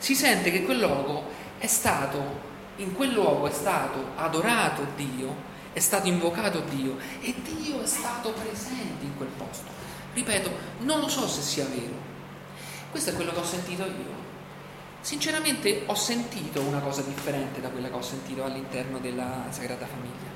Si 0.01 0.15
sente 0.15 0.51
che 0.51 0.65
quel 0.65 0.79
luogo 0.79 1.25
è 1.59 1.67
stato, 1.67 2.49
in 2.77 2.95
quel 2.95 3.13
luogo 3.13 3.47
è 3.47 3.53
stato 3.53 4.13
adorato 4.17 4.87
Dio, 4.97 5.49
è 5.75 5.79
stato 5.79 6.09
invocato 6.09 6.61
Dio 6.71 6.97
e 7.21 7.35
Dio 7.43 7.83
è 7.83 7.87
stato 7.87 8.33
presente 8.33 9.05
in 9.05 9.15
quel 9.19 9.29
posto. 9.29 9.69
Ripeto, 10.15 10.51
non 10.81 11.01
lo 11.01 11.09
so 11.09 11.29
se 11.29 11.43
sia 11.43 11.67
vero. 11.67 12.09
Questo 12.91 13.11
è 13.11 13.15
quello 13.15 13.31
che 13.31 13.41
ho 13.41 13.45
sentito 13.45 13.83
io. 13.85 14.29
Sinceramente 15.03 15.83
ho 15.85 15.95
sentito 15.95 16.63
una 16.63 16.81
cosa 16.81 17.03
differente 17.03 17.61
da 17.61 17.69
quella 17.69 17.89
che 17.89 17.95
ho 17.95 18.03
sentito 18.03 18.43
all'interno 18.43 18.99
della 19.01 19.45
Sagrada 19.51 19.87
Famiglia. 19.87 20.31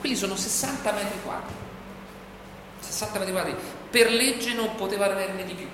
Quelli 0.00 0.16
sono 0.16 0.36
60 0.36 0.92
metri 0.92 1.20
quadri. 1.22 1.54
60 2.80 3.18
metri 3.18 3.32
quadri. 3.32 3.54
Per 3.90 4.10
legge 4.10 4.54
non 4.54 4.74
poteva 4.74 5.04
averne 5.04 5.44
di 5.44 5.52
più 5.52 5.68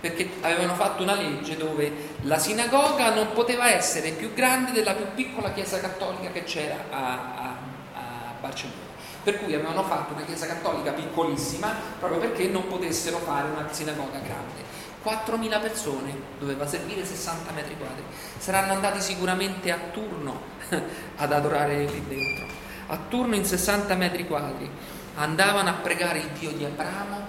perché 0.00 0.30
avevano 0.40 0.74
fatto 0.74 1.02
una 1.02 1.14
legge 1.14 1.56
dove 1.56 2.14
la 2.22 2.38
sinagoga 2.38 3.14
non 3.14 3.32
poteva 3.32 3.70
essere 3.70 4.10
più 4.10 4.32
grande 4.34 4.72
della 4.72 4.94
più 4.94 5.06
piccola 5.14 5.52
chiesa 5.52 5.80
cattolica 5.80 6.30
che 6.30 6.44
c'era 6.44 6.76
a, 6.90 7.12
a, 7.12 7.56
a 7.94 8.34
Barcellona. 8.40 8.84
Per 9.22 9.42
cui 9.42 9.54
avevano 9.54 9.82
fatto 9.82 10.14
una 10.14 10.24
chiesa 10.24 10.46
cattolica 10.46 10.92
piccolissima 10.92 11.74
proprio 11.98 12.20
perché 12.20 12.46
non 12.46 12.68
potessero 12.68 13.18
fare 13.18 13.48
una 13.48 13.66
sinagoga 13.72 14.18
grande. 14.18 14.64
4.000 15.06 15.60
persone, 15.60 16.20
doveva 16.40 16.66
servire 16.66 17.04
60 17.04 17.52
metri 17.52 17.76
quadri, 17.76 18.02
saranno 18.38 18.72
andati 18.72 19.00
sicuramente 19.00 19.70
a 19.70 19.78
turno 19.92 20.40
ad 21.16 21.32
adorare 21.32 21.84
lì 21.84 22.04
dentro, 22.08 22.46
a 22.88 22.98
turno 23.08 23.36
in 23.36 23.44
60 23.44 23.94
metri 23.94 24.26
quadri, 24.26 24.68
andavano 25.14 25.68
a 25.68 25.74
pregare 25.74 26.18
il 26.18 26.28
Dio 26.30 26.50
di 26.50 26.64
Abramo, 26.64 27.24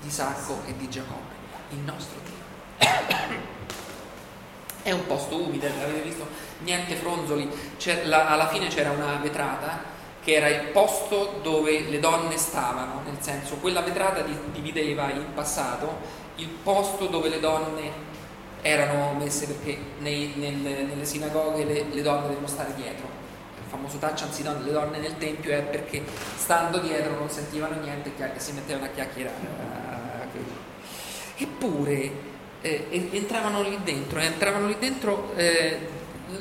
di 0.00 0.08
Isacco 0.08 0.62
e 0.66 0.76
di 0.76 0.88
Giacobbe, 0.88 1.34
il 1.70 1.78
nostro 1.78 2.18
Dio. 2.24 2.38
È 4.82 4.92
un 4.92 5.06
posto 5.06 5.36
umido, 5.36 5.66
avete 5.66 6.00
visto? 6.00 6.26
Niente 6.60 6.94
fronzoli, 6.96 7.48
la, 8.04 8.28
alla 8.28 8.48
fine 8.48 8.68
c'era 8.68 8.90
una 8.90 9.16
vetrata 9.16 9.98
che 10.22 10.34
era 10.34 10.48
il 10.48 10.68
posto 10.68 11.38
dove 11.42 11.88
le 11.88 11.98
donne 11.98 12.36
stavano, 12.36 13.02
nel 13.04 13.16
senso 13.20 13.56
quella 13.56 13.80
vetrata 13.80 14.22
divideva 14.52 15.10
in 15.10 15.32
passato 15.34 16.18
il 16.36 16.48
posto 16.48 17.06
dove 17.06 17.28
le 17.28 17.40
donne 17.40 18.08
erano 18.62 19.14
messe 19.14 19.46
perché 19.46 19.78
nei, 19.98 20.32
nel, 20.36 20.54
nelle 20.54 21.04
sinagoghe 21.04 21.64
le, 21.64 21.84
le, 21.90 22.02
donne 22.02 22.28
devono 22.28 22.46
stare 22.46 22.74
dietro. 22.74 23.08
Il 23.56 23.68
famoso 23.68 23.98
touch 23.98 24.22
anzi 24.22 24.42
le 24.42 24.72
donne 24.72 24.98
nel 24.98 25.16
tempio 25.16 25.52
è 25.52 25.62
perché 25.62 26.04
stando 26.36 26.78
dietro 26.78 27.16
non 27.16 27.30
sentivano 27.30 27.80
niente 27.80 28.12
e 28.16 28.40
si 28.40 28.52
mettevano 28.52 28.86
a 28.86 28.88
chiacchierare. 28.88 29.89
Eppure 31.42 32.12
eh, 32.60 33.08
entravano 33.12 33.62
lì 33.62 33.78
dentro, 33.82 34.20
e 34.20 34.24
entravano 34.24 34.66
lì 34.66 34.76
dentro 34.78 35.32
eh, 35.36 35.88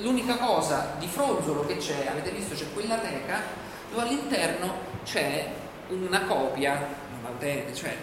l'unica 0.01 0.35
cosa 0.35 0.95
di 0.99 1.07
fronzolo 1.07 1.65
che 1.65 1.77
c'è, 1.77 2.07
avete 2.07 2.31
visto, 2.31 2.53
c'è 2.53 2.65
quella 2.73 2.97
teca 2.97 3.41
dove 3.89 4.01
all'interno 4.01 4.73
c'è 5.03 5.47
una 5.87 6.23
copia, 6.23 6.73
non 7.11 7.31
autentica, 7.31 7.73
cioè 7.73 7.95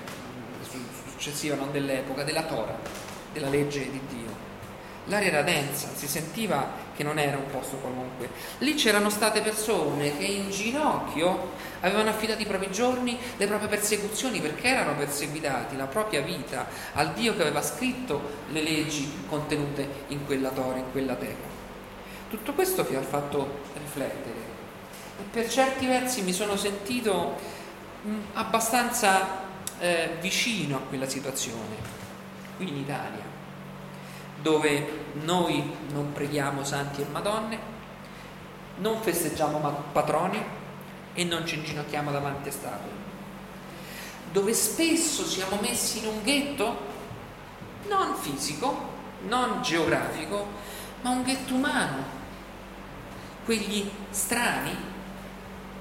successiva, 1.11 1.55
non 1.55 1.71
dell'epoca, 1.71 2.25
della 2.25 2.45
Torah, 2.45 2.79
della 3.33 3.49
legge 3.49 3.91
di 3.91 4.01
Dio. 4.09 4.45
L'aria 5.09 5.29
era 5.29 5.43
densa, 5.43 5.89
si 5.95 6.09
sentiva 6.09 6.85
che 6.97 7.05
non 7.05 7.19
era 7.19 7.37
un 7.37 7.49
posto 7.49 7.77
qualunque. 7.77 8.29
Lì 8.59 8.75
c'erano 8.75 9.09
state 9.09 9.41
persone 9.41 10.17
che 10.19 10.25
in 10.25 10.51
ginocchio 10.51 11.53
avevano 11.81 12.11
affidato 12.11 12.43
i 12.43 12.47
propri 12.47 12.71
giorni, 12.73 13.17
le 13.37 13.47
proprie 13.47 13.69
persecuzioni, 13.69 14.41
perché 14.41 14.69
erano 14.69 14.97
perseguitati, 14.97 15.77
la 15.77 15.87
propria 15.87 16.23
vita, 16.23 16.67
al 16.95 17.13
Dio 17.13 17.37
che 17.37 17.43
aveva 17.43 17.63
scritto 17.63 18.21
le 18.49 18.63
leggi 18.63 19.09
contenute 19.29 19.89
in 20.09 20.27
quella 20.27 20.51
Torah, 20.51 20.79
in 20.79 20.91
quella 20.91 21.15
teca. 21.15 21.55
Tutto 22.29 22.53
questo 22.55 22.83
vi 22.83 22.97
ha 22.97 23.03
fatto 23.03 23.61
riflettere 23.75 24.55
e 25.19 25.23
per 25.31 25.49
certi 25.49 25.87
versi 25.87 26.23
mi 26.23 26.33
sono 26.33 26.57
sentito 26.57 27.37
mh, 28.03 28.15
abbastanza 28.35 29.45
eh, 29.79 30.17
vicino 30.21 30.77
a 30.77 30.81
quella 30.81 31.09
situazione, 31.09 31.77
qui 32.57 32.69
in 32.69 32.77
Italia 32.77 33.36
dove 34.47 35.07
noi 35.25 35.61
non 35.91 36.13
preghiamo 36.13 36.63
santi 36.63 37.01
e 37.01 37.07
madonne, 37.11 37.59
non 38.77 39.01
festeggiamo 39.01 39.59
patroni 39.91 40.41
e 41.15 41.25
non 41.25 41.45
ci 41.45 41.57
inginocchiamo 41.57 42.13
davanti 42.13 42.51
a 42.51 42.53
statue, 42.53 42.91
dove 44.31 44.55
spesso 44.55 45.25
siamo 45.25 45.59
messi 45.61 45.99
in 45.99 46.07
un 46.07 46.23
ghetto 46.23 46.79
non 47.89 48.15
fisico, 48.15 48.95
non 49.27 49.63
geografico, 49.63 50.47
ma 51.01 51.11
un 51.11 51.25
ghetto 51.25 51.53
umano, 51.53 52.05
quegli 53.45 53.91
strani, 54.11 54.77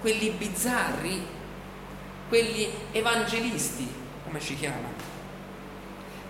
quelli 0.01 0.31
bizzarri, 0.31 1.23
quelli 2.29 2.67
evangelisti, 2.91 3.87
come 4.23 4.39
ci 4.39 4.55
chiamano. 4.55 5.14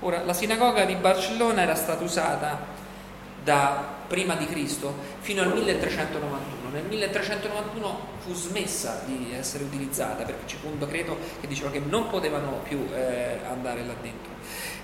Ora, 0.02 0.24
la 0.24 0.34
sinagoga 0.34 0.86
di 0.86 0.96
Barcellona 0.96 1.62
era 1.62 1.76
stata 1.76 2.04
usata 2.04 2.60
da 3.44 3.94
prima 4.08 4.36
di 4.36 4.46
Cristo 4.46 4.94
fino 5.20 5.42
al 5.42 5.54
1391. 5.54 6.70
Nel 6.72 6.84
1391 6.84 8.00
fu 8.20 8.34
smessa 8.34 9.04
di 9.06 9.34
essere 9.38 9.64
utilizzata 9.64 10.24
perché 10.24 10.58
fu 10.58 10.68
un 10.68 10.80
decreto 10.80 11.18
che 11.40 11.48
diceva 11.48 11.72
che 11.72 11.80
non 11.80 12.10
potevano 12.10 12.60
più 12.64 12.88
eh, 12.94 13.40
andare 13.50 13.86
là 13.86 13.94
dentro. 14.02 14.34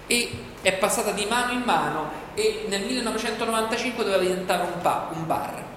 E 0.07 0.29
è 0.61 0.73
passata 0.73 1.11
di 1.11 1.25
mano 1.25 1.53
in 1.53 1.61
mano 1.61 2.11
e 2.33 2.65
nel 2.67 2.83
1995 2.85 4.03
doveva 4.03 4.21
diventare 4.21 4.63
un, 4.63 4.81
pa, 4.81 5.09
un 5.13 5.25
bar. 5.25 5.69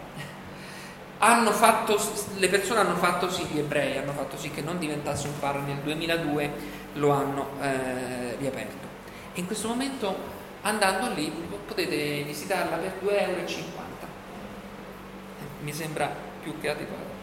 Fatto, 1.52 1.98
le 2.36 2.48
persone 2.48 2.80
hanno 2.80 2.96
fatto 2.96 3.30
sì, 3.30 3.44
gli 3.44 3.58
ebrei 3.58 3.96
hanno 3.96 4.12
fatto 4.12 4.36
sì 4.36 4.50
che 4.50 4.60
non 4.60 4.78
diventasse 4.78 5.28
un 5.28 5.38
bar, 5.40 5.56
nel 5.60 5.78
2002 5.78 6.50
lo 6.94 7.10
hanno 7.10 7.48
eh, 7.62 8.36
riaperto. 8.38 8.83
E 9.34 9.40
in 9.40 9.46
questo 9.46 9.68
momento 9.68 10.16
andando 10.62 11.12
lì 11.12 11.30
potete 11.66 12.22
visitarla 12.22 12.76
per 12.76 13.00
2,50 13.02 13.18
euro. 13.18 13.44
Mi 15.60 15.72
sembra 15.72 16.14
più 16.40 16.58
che 16.60 16.70
adeguato. 16.70 17.22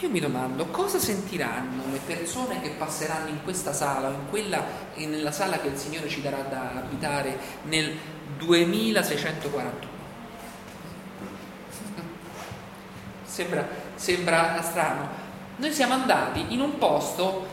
Io 0.00 0.10
mi 0.10 0.20
domando 0.20 0.66
cosa 0.66 0.98
sentiranno 0.98 1.84
le 1.90 2.00
persone 2.04 2.60
che 2.60 2.70
passeranno 2.70 3.28
in 3.28 3.42
questa 3.42 3.72
sala 3.72 4.08
o 4.08 4.10
in 4.10 4.28
quella, 4.28 4.62
nella 4.96 5.32
sala 5.32 5.58
che 5.58 5.68
il 5.68 5.76
Signore 5.78 6.08
ci 6.08 6.20
darà 6.20 6.42
da 6.42 6.72
abitare 6.74 7.38
nel 7.62 7.96
2641. 8.36 9.92
Sembra, 13.24 13.66
sembra 13.94 14.60
strano. 14.60 15.08
Noi 15.56 15.72
siamo 15.72 15.94
andati 15.94 16.44
in 16.48 16.60
un 16.60 16.76
posto 16.76 17.46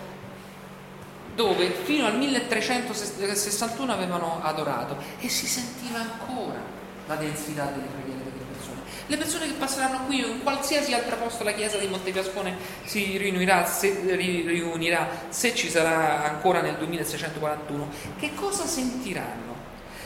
dove 1.36 1.70
fino 1.70 2.06
al 2.06 2.18
1361 2.18 3.92
avevano 3.92 4.40
adorato 4.44 4.98
e 5.20 5.30
si 5.30 5.48
sentiva 5.48 6.00
ancora 6.00 6.60
la 7.08 7.16
densità 7.16 7.66
delle 7.66 7.88
preghiere 7.88 8.24
delle 8.24 8.46
persone. 8.52 8.80
Le 9.08 9.18
persone 9.18 9.48
che 9.48 9.54
passeranno 9.54 10.06
qui 10.06 10.24
o 10.24 10.28
in 10.28 10.42
qualsiasi 10.44 10.94
altra 10.94 11.16
posto 11.16 11.44
la 11.44 11.54
chiesa 11.54 11.78
di 11.78 11.88
Montefiascone 11.88 12.56
si 12.84 13.18
riunirà 13.18 13.66
se, 13.66 14.16
riunirà, 14.16 15.08
se 15.30 15.56
ci 15.56 15.70
sarà 15.70 16.24
ancora 16.24 16.62
nel 16.62 16.76
2641, 16.76 17.90
che 18.18 18.34
cosa 18.36 18.66
sentiranno? 18.66 19.50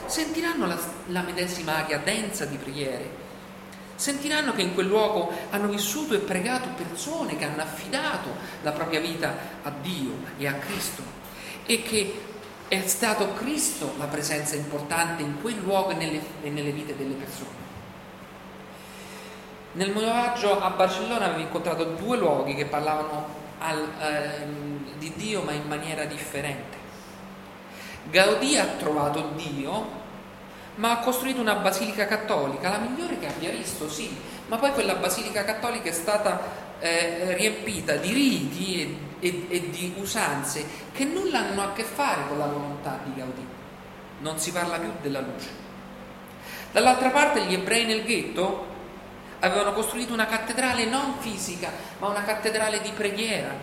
Sentiranno 0.05 0.67
la, 0.67 0.77
la 1.07 1.21
medesima 1.21 1.77
aria 1.77 1.97
densa 1.97 2.45
di 2.45 2.57
preghiere, 2.57 3.24
Sentiranno 3.95 4.53
che 4.53 4.61
in 4.61 4.73
quel 4.73 4.87
luogo 4.87 5.31
hanno 5.51 5.67
vissuto 5.67 6.13
e 6.13 6.19
pregato 6.19 6.67
persone 6.75 7.37
che 7.37 7.45
hanno 7.45 7.61
affidato 7.61 8.29
la 8.61 8.71
propria 8.71 8.99
vita 8.99 9.33
a 9.63 9.71
Dio 9.81 10.11
e 10.37 10.47
a 10.47 10.53
Cristo 10.53 11.01
e 11.65 11.81
che 11.81 12.21
è 12.67 12.81
stato 12.87 13.33
Cristo 13.33 13.93
la 13.97 14.05
presenza 14.05 14.55
importante 14.55 15.23
in 15.23 15.39
quel 15.39 15.57
luogo 15.57 15.91
e 15.91 15.95
nelle, 15.95 16.21
e 16.41 16.49
nelle 16.49 16.71
vite 16.71 16.95
delle 16.95 17.13
persone. 17.13 17.63
Nel 19.73 19.91
mio 19.91 20.01
viaggio 20.01 20.61
a 20.61 20.69
Barcellona 20.69 21.25
avevo 21.25 21.41
incontrato 21.41 21.83
due 21.83 22.17
luoghi 22.17 22.55
che 22.55 22.65
parlavano 22.65 23.27
al, 23.59 23.87
ehm, 23.99 24.97
di 24.97 25.13
Dio 25.15 25.41
ma 25.41 25.51
in 25.51 25.67
maniera 25.67 26.05
differente. 26.05 26.77
Gaudì 28.09 28.57
ha 28.57 28.65
trovato 28.65 29.31
Dio 29.35 30.03
ma 30.75 30.91
ha 30.91 30.97
costruito 30.99 31.39
una 31.39 31.55
basilica 31.55 32.05
cattolica, 32.05 32.69
la 32.69 32.77
migliore 32.79 33.17
che 33.19 33.27
abbia 33.27 33.49
visto, 33.49 33.89
sì, 33.89 34.15
ma 34.47 34.57
poi 34.57 34.71
quella 34.71 34.95
basilica 34.95 35.43
cattolica 35.43 35.89
è 35.89 35.93
stata 35.93 36.63
eh, 36.79 37.33
riempita 37.35 37.95
di 37.95 38.11
riti 38.11 38.81
e, 38.81 39.27
e, 39.27 39.45
e 39.49 39.69
di 39.69 39.93
usanze 39.97 40.65
che 40.91 41.05
nulla 41.05 41.39
hanno 41.39 41.63
a 41.63 41.73
che 41.73 41.83
fare 41.83 42.27
con 42.27 42.37
la 42.37 42.45
volontà 42.45 42.99
di 43.03 43.13
Gaudì. 43.15 43.47
Non 44.19 44.37
si 44.39 44.51
parla 44.51 44.77
più 44.77 44.91
della 45.01 45.21
luce. 45.21 45.63
Dall'altra 46.71 47.09
parte 47.09 47.45
gli 47.45 47.53
ebrei 47.53 47.85
nel 47.85 48.03
ghetto 48.03 48.73
avevano 49.39 49.73
costruito 49.73 50.13
una 50.13 50.25
cattedrale 50.25 50.85
non 50.85 51.15
fisica, 51.19 51.71
ma 51.99 52.07
una 52.07 52.23
cattedrale 52.23 52.81
di 52.81 52.91
preghiera, 52.91 53.53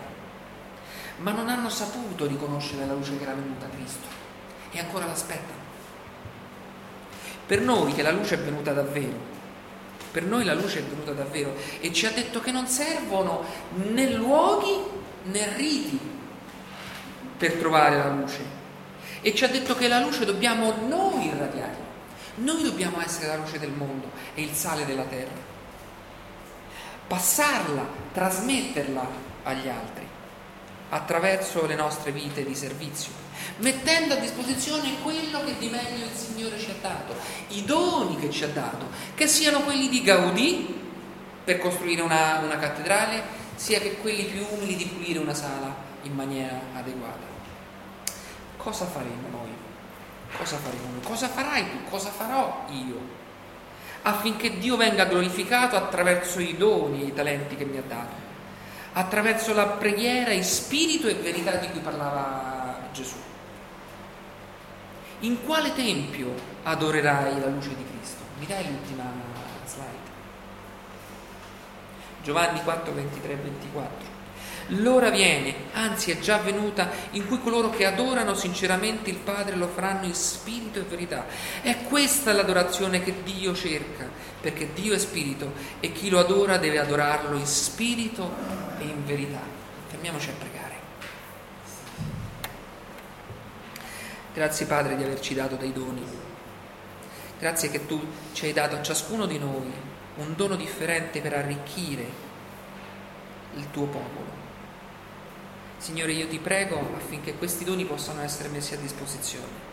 ma 1.17 1.31
non 1.31 1.49
hanno 1.49 1.69
saputo 1.69 2.25
riconoscere 2.25 2.85
la 2.85 2.93
luce 2.93 3.17
che 3.17 3.23
era 3.23 3.33
venuta 3.33 3.65
a 3.65 3.69
Cristo 3.69 4.07
e 4.71 4.79
ancora 4.79 5.05
l'aspettano. 5.05 5.62
Per 7.45 7.61
noi 7.61 7.93
che 7.93 8.01
la 8.01 8.11
luce 8.11 8.35
è 8.35 8.39
venuta 8.39 8.71
davvero, 8.71 9.31
per 10.11 10.23
noi 10.23 10.45
la 10.45 10.53
luce 10.53 10.79
è 10.79 10.83
venuta 10.83 11.11
davvero 11.11 11.55
e 11.79 11.91
ci 11.91 12.05
ha 12.05 12.11
detto 12.11 12.39
che 12.39 12.51
non 12.51 12.67
servono 12.67 13.43
né 13.73 14.11
luoghi 14.11 14.81
né 15.23 15.55
riti 15.55 15.99
per 17.37 17.53
trovare 17.53 17.97
la 17.97 18.09
luce. 18.09 18.61
E 19.21 19.33
ci 19.33 19.43
ha 19.43 19.47
detto 19.47 19.75
che 19.75 19.87
la 19.87 19.99
luce 19.99 20.25
dobbiamo 20.25 20.73
noi 20.87 21.27
irradiare. 21.27 21.91
Noi 22.35 22.63
dobbiamo 22.63 23.01
essere 23.01 23.27
la 23.27 23.37
luce 23.37 23.59
del 23.59 23.71
mondo 23.71 24.11
e 24.33 24.41
il 24.41 24.53
sale 24.53 24.85
della 24.85 25.03
terra. 25.03 25.51
Passarla, 27.07 27.85
trasmetterla 28.11 29.07
agli 29.43 29.67
altri 29.67 30.12
attraverso 30.93 31.65
le 31.65 31.75
nostre 31.75 32.11
vite 32.11 32.45
di 32.45 32.55
servizio 32.55 33.23
mettendo 33.57 34.13
a 34.13 34.17
disposizione 34.17 35.01
quello 35.01 35.43
che 35.43 35.57
di 35.57 35.69
meglio 35.69 36.05
il 36.05 36.15
Signore 36.15 36.57
ci 36.59 36.71
ha 36.71 36.75
dato, 36.81 37.15
i 37.49 37.63
doni 37.65 38.17
che 38.17 38.29
ci 38.29 38.43
ha 38.43 38.47
dato, 38.47 38.87
che 39.13 39.27
siano 39.27 39.61
quelli 39.61 39.89
di 39.89 40.01
Gaudì 40.01 40.81
per 41.43 41.59
costruire 41.59 42.01
una, 42.01 42.39
una 42.39 42.57
cattedrale, 42.57 43.41
sia 43.55 43.79
che 43.79 43.97
quelli 43.97 44.23
più 44.23 44.45
umili 44.51 44.75
di 44.75 44.85
pulire 44.85 45.19
una 45.19 45.33
sala 45.33 45.75
in 46.03 46.13
maniera 46.13 46.59
adeguata. 46.73 47.31
Cosa 48.57 48.85
faremo 48.85 49.27
noi? 49.29 49.51
Cosa 50.37 50.57
faremo 50.57 50.89
noi? 50.91 51.01
Cosa 51.03 51.27
farai 51.27 51.69
tu? 51.69 51.89
Cosa 51.89 52.09
farò 52.09 52.65
io? 52.69 53.21
Affinché 54.03 54.57
Dio 54.57 54.75
venga 54.75 55.05
glorificato 55.05 55.75
attraverso 55.75 56.39
i 56.39 56.57
doni 56.57 57.03
e 57.03 57.05
i 57.07 57.13
talenti 57.13 57.55
che 57.55 57.65
mi 57.65 57.77
ha 57.77 57.83
dato, 57.85 58.15
attraverso 58.93 59.53
la 59.53 59.65
preghiera 59.67 60.31
in 60.31 60.43
spirito 60.43 61.07
e 61.07 61.15
verità 61.15 61.55
di 61.55 61.69
cui 61.69 61.79
parlava 61.79 62.89
Gesù. 62.91 63.15
In 65.19 65.43
quale 65.43 65.73
tempio 65.73 66.33
adorerai 66.63 67.39
la 67.39 67.47
luce 67.47 67.69
di 67.69 67.85
Cristo? 67.89 68.21
Mi 68.39 68.45
dai 68.45 68.65
l'ultima 68.67 69.03
slide? 69.65 70.11
Giovanni 72.21 72.61
4, 72.61 72.93
23 72.93 73.35
24. 73.35 74.11
L'ora 74.67 75.09
viene, 75.09 75.53
anzi 75.73 76.11
è 76.11 76.19
già 76.19 76.37
venuta, 76.37 76.89
in 77.11 77.27
cui 77.27 77.41
coloro 77.41 77.69
che 77.69 77.85
adorano 77.85 78.33
sinceramente 78.33 79.09
il 79.09 79.17
Padre 79.17 79.55
lo 79.55 79.67
faranno 79.67 80.05
in 80.05 80.13
spirito 80.13 80.79
e 80.79 80.83
verità. 80.83 81.25
È 81.61 81.83
questa 81.83 82.31
l'adorazione 82.31 83.03
che 83.03 83.23
Dio 83.23 83.53
cerca, 83.53 84.09
perché 84.39 84.71
Dio 84.73 84.93
è 84.93 84.97
spirito 84.97 85.51
e 85.81 85.91
chi 85.91 86.09
lo 86.09 86.19
adora 86.19 86.57
deve 86.57 86.79
adorarlo 86.79 87.37
in 87.37 87.45
spirito 87.45 88.72
e 88.83 88.91
in 88.91 89.05
verità. 89.05 89.41
Fermiamoci 89.87 90.29
a 90.29 90.33
pregare. 90.33 90.75
Grazie 94.33 94.65
Padre 94.65 94.95
di 94.95 95.03
averci 95.03 95.33
dato 95.33 95.55
dei 95.55 95.71
doni. 95.71 96.03
Grazie 97.39 97.69
che 97.69 97.85
tu 97.85 98.01
ci 98.33 98.45
hai 98.45 98.53
dato 98.53 98.75
a 98.75 98.81
ciascuno 98.81 99.25
di 99.25 99.37
noi 99.37 99.71
un 100.15 100.35
dono 100.35 100.55
differente 100.55 101.21
per 101.21 101.33
arricchire 101.33 102.31
il 103.55 103.69
tuo 103.71 103.85
popolo. 103.85 104.41
Signore, 105.77 106.13
io 106.13 106.27
ti 106.27 106.39
prego 106.39 106.79
affinché 106.95 107.35
questi 107.35 107.63
doni 107.63 107.85
possano 107.85 108.21
essere 108.21 108.49
messi 108.49 108.73
a 108.73 108.77
disposizione. 108.77 109.72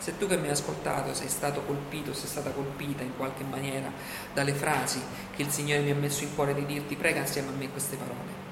Se 0.00 0.16
tu 0.16 0.26
che 0.26 0.38
mi 0.38 0.46
hai 0.46 0.52
ascoltato 0.52 1.12
sei 1.12 1.28
stato 1.28 1.60
colpito, 1.60 2.14
sei 2.14 2.26
stata 2.26 2.48
colpita 2.52 3.02
in 3.02 3.14
qualche 3.18 3.44
maniera 3.44 3.92
dalle 4.32 4.54
frasi 4.54 4.98
che 5.36 5.42
il 5.42 5.50
Signore 5.50 5.82
mi 5.82 5.90
ha 5.90 5.94
messo 5.94 6.24
in 6.24 6.34
cuore 6.34 6.54
di 6.54 6.64
dirti, 6.64 6.96
prega 6.96 7.20
insieme 7.20 7.48
a 7.48 7.52
me 7.52 7.68
queste 7.68 7.96
parole. 7.96 8.48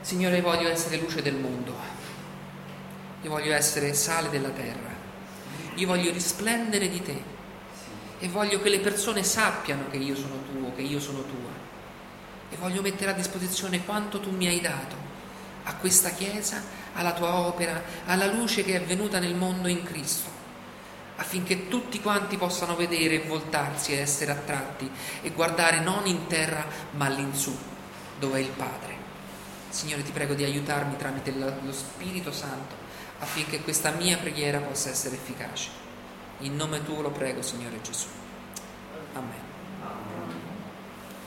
Signore, 0.00 0.40
voglio 0.40 0.68
essere 0.68 0.96
luce 0.96 1.22
del 1.22 1.36
mondo, 1.36 1.72
io 3.22 3.30
voglio 3.30 3.54
essere 3.54 3.94
sale 3.94 4.30
della 4.30 4.48
terra, 4.48 4.90
io 5.76 5.86
voglio 5.86 6.10
risplendere 6.10 6.88
di 6.88 7.02
te. 7.02 7.38
E 8.18 8.28
voglio 8.28 8.60
che 8.60 8.68
le 8.68 8.80
persone 8.80 9.22
sappiano 9.22 9.88
che 9.90 9.96
io 9.96 10.16
sono 10.16 10.42
tuo, 10.50 10.74
che 10.74 10.82
io 10.82 10.98
sono 10.98 11.22
tua. 11.22 11.52
E 12.50 12.56
voglio 12.56 12.82
mettere 12.82 13.12
a 13.12 13.14
disposizione 13.14 13.84
quanto 13.84 14.18
tu 14.18 14.30
mi 14.32 14.48
hai 14.48 14.60
dato 14.60 15.09
a 15.64 15.74
questa 15.74 16.10
Chiesa, 16.10 16.62
alla 16.94 17.12
tua 17.12 17.34
opera, 17.34 17.82
alla 18.06 18.26
luce 18.26 18.64
che 18.64 18.76
è 18.76 18.82
venuta 18.82 19.18
nel 19.18 19.34
mondo 19.34 19.68
in 19.68 19.82
Cristo, 19.82 20.28
affinché 21.16 21.68
tutti 21.68 22.00
quanti 22.00 22.36
possano 22.36 22.76
vedere 22.76 23.22
e 23.22 23.26
voltarsi 23.26 23.92
e 23.92 23.98
essere 23.98 24.32
attratti 24.32 24.90
e 25.22 25.30
guardare 25.30 25.80
non 25.80 26.06
in 26.06 26.26
terra 26.26 26.64
ma 26.92 27.06
all'insù, 27.06 27.56
dove 28.18 28.38
è 28.38 28.42
il 28.42 28.50
Padre. 28.50 28.98
Signore, 29.68 30.02
ti 30.02 30.10
prego 30.10 30.34
di 30.34 30.44
aiutarmi 30.44 30.96
tramite 30.96 31.32
lo 31.32 31.72
Spirito 31.72 32.32
Santo 32.32 32.74
affinché 33.20 33.60
questa 33.60 33.90
mia 33.92 34.16
preghiera 34.16 34.58
possa 34.58 34.90
essere 34.90 35.14
efficace. 35.14 35.68
In 36.40 36.56
nome 36.56 36.82
tuo 36.84 37.02
lo 37.02 37.10
prego, 37.10 37.42
Signore 37.42 37.80
Gesù. 37.82 38.06
Amen. 39.14 39.49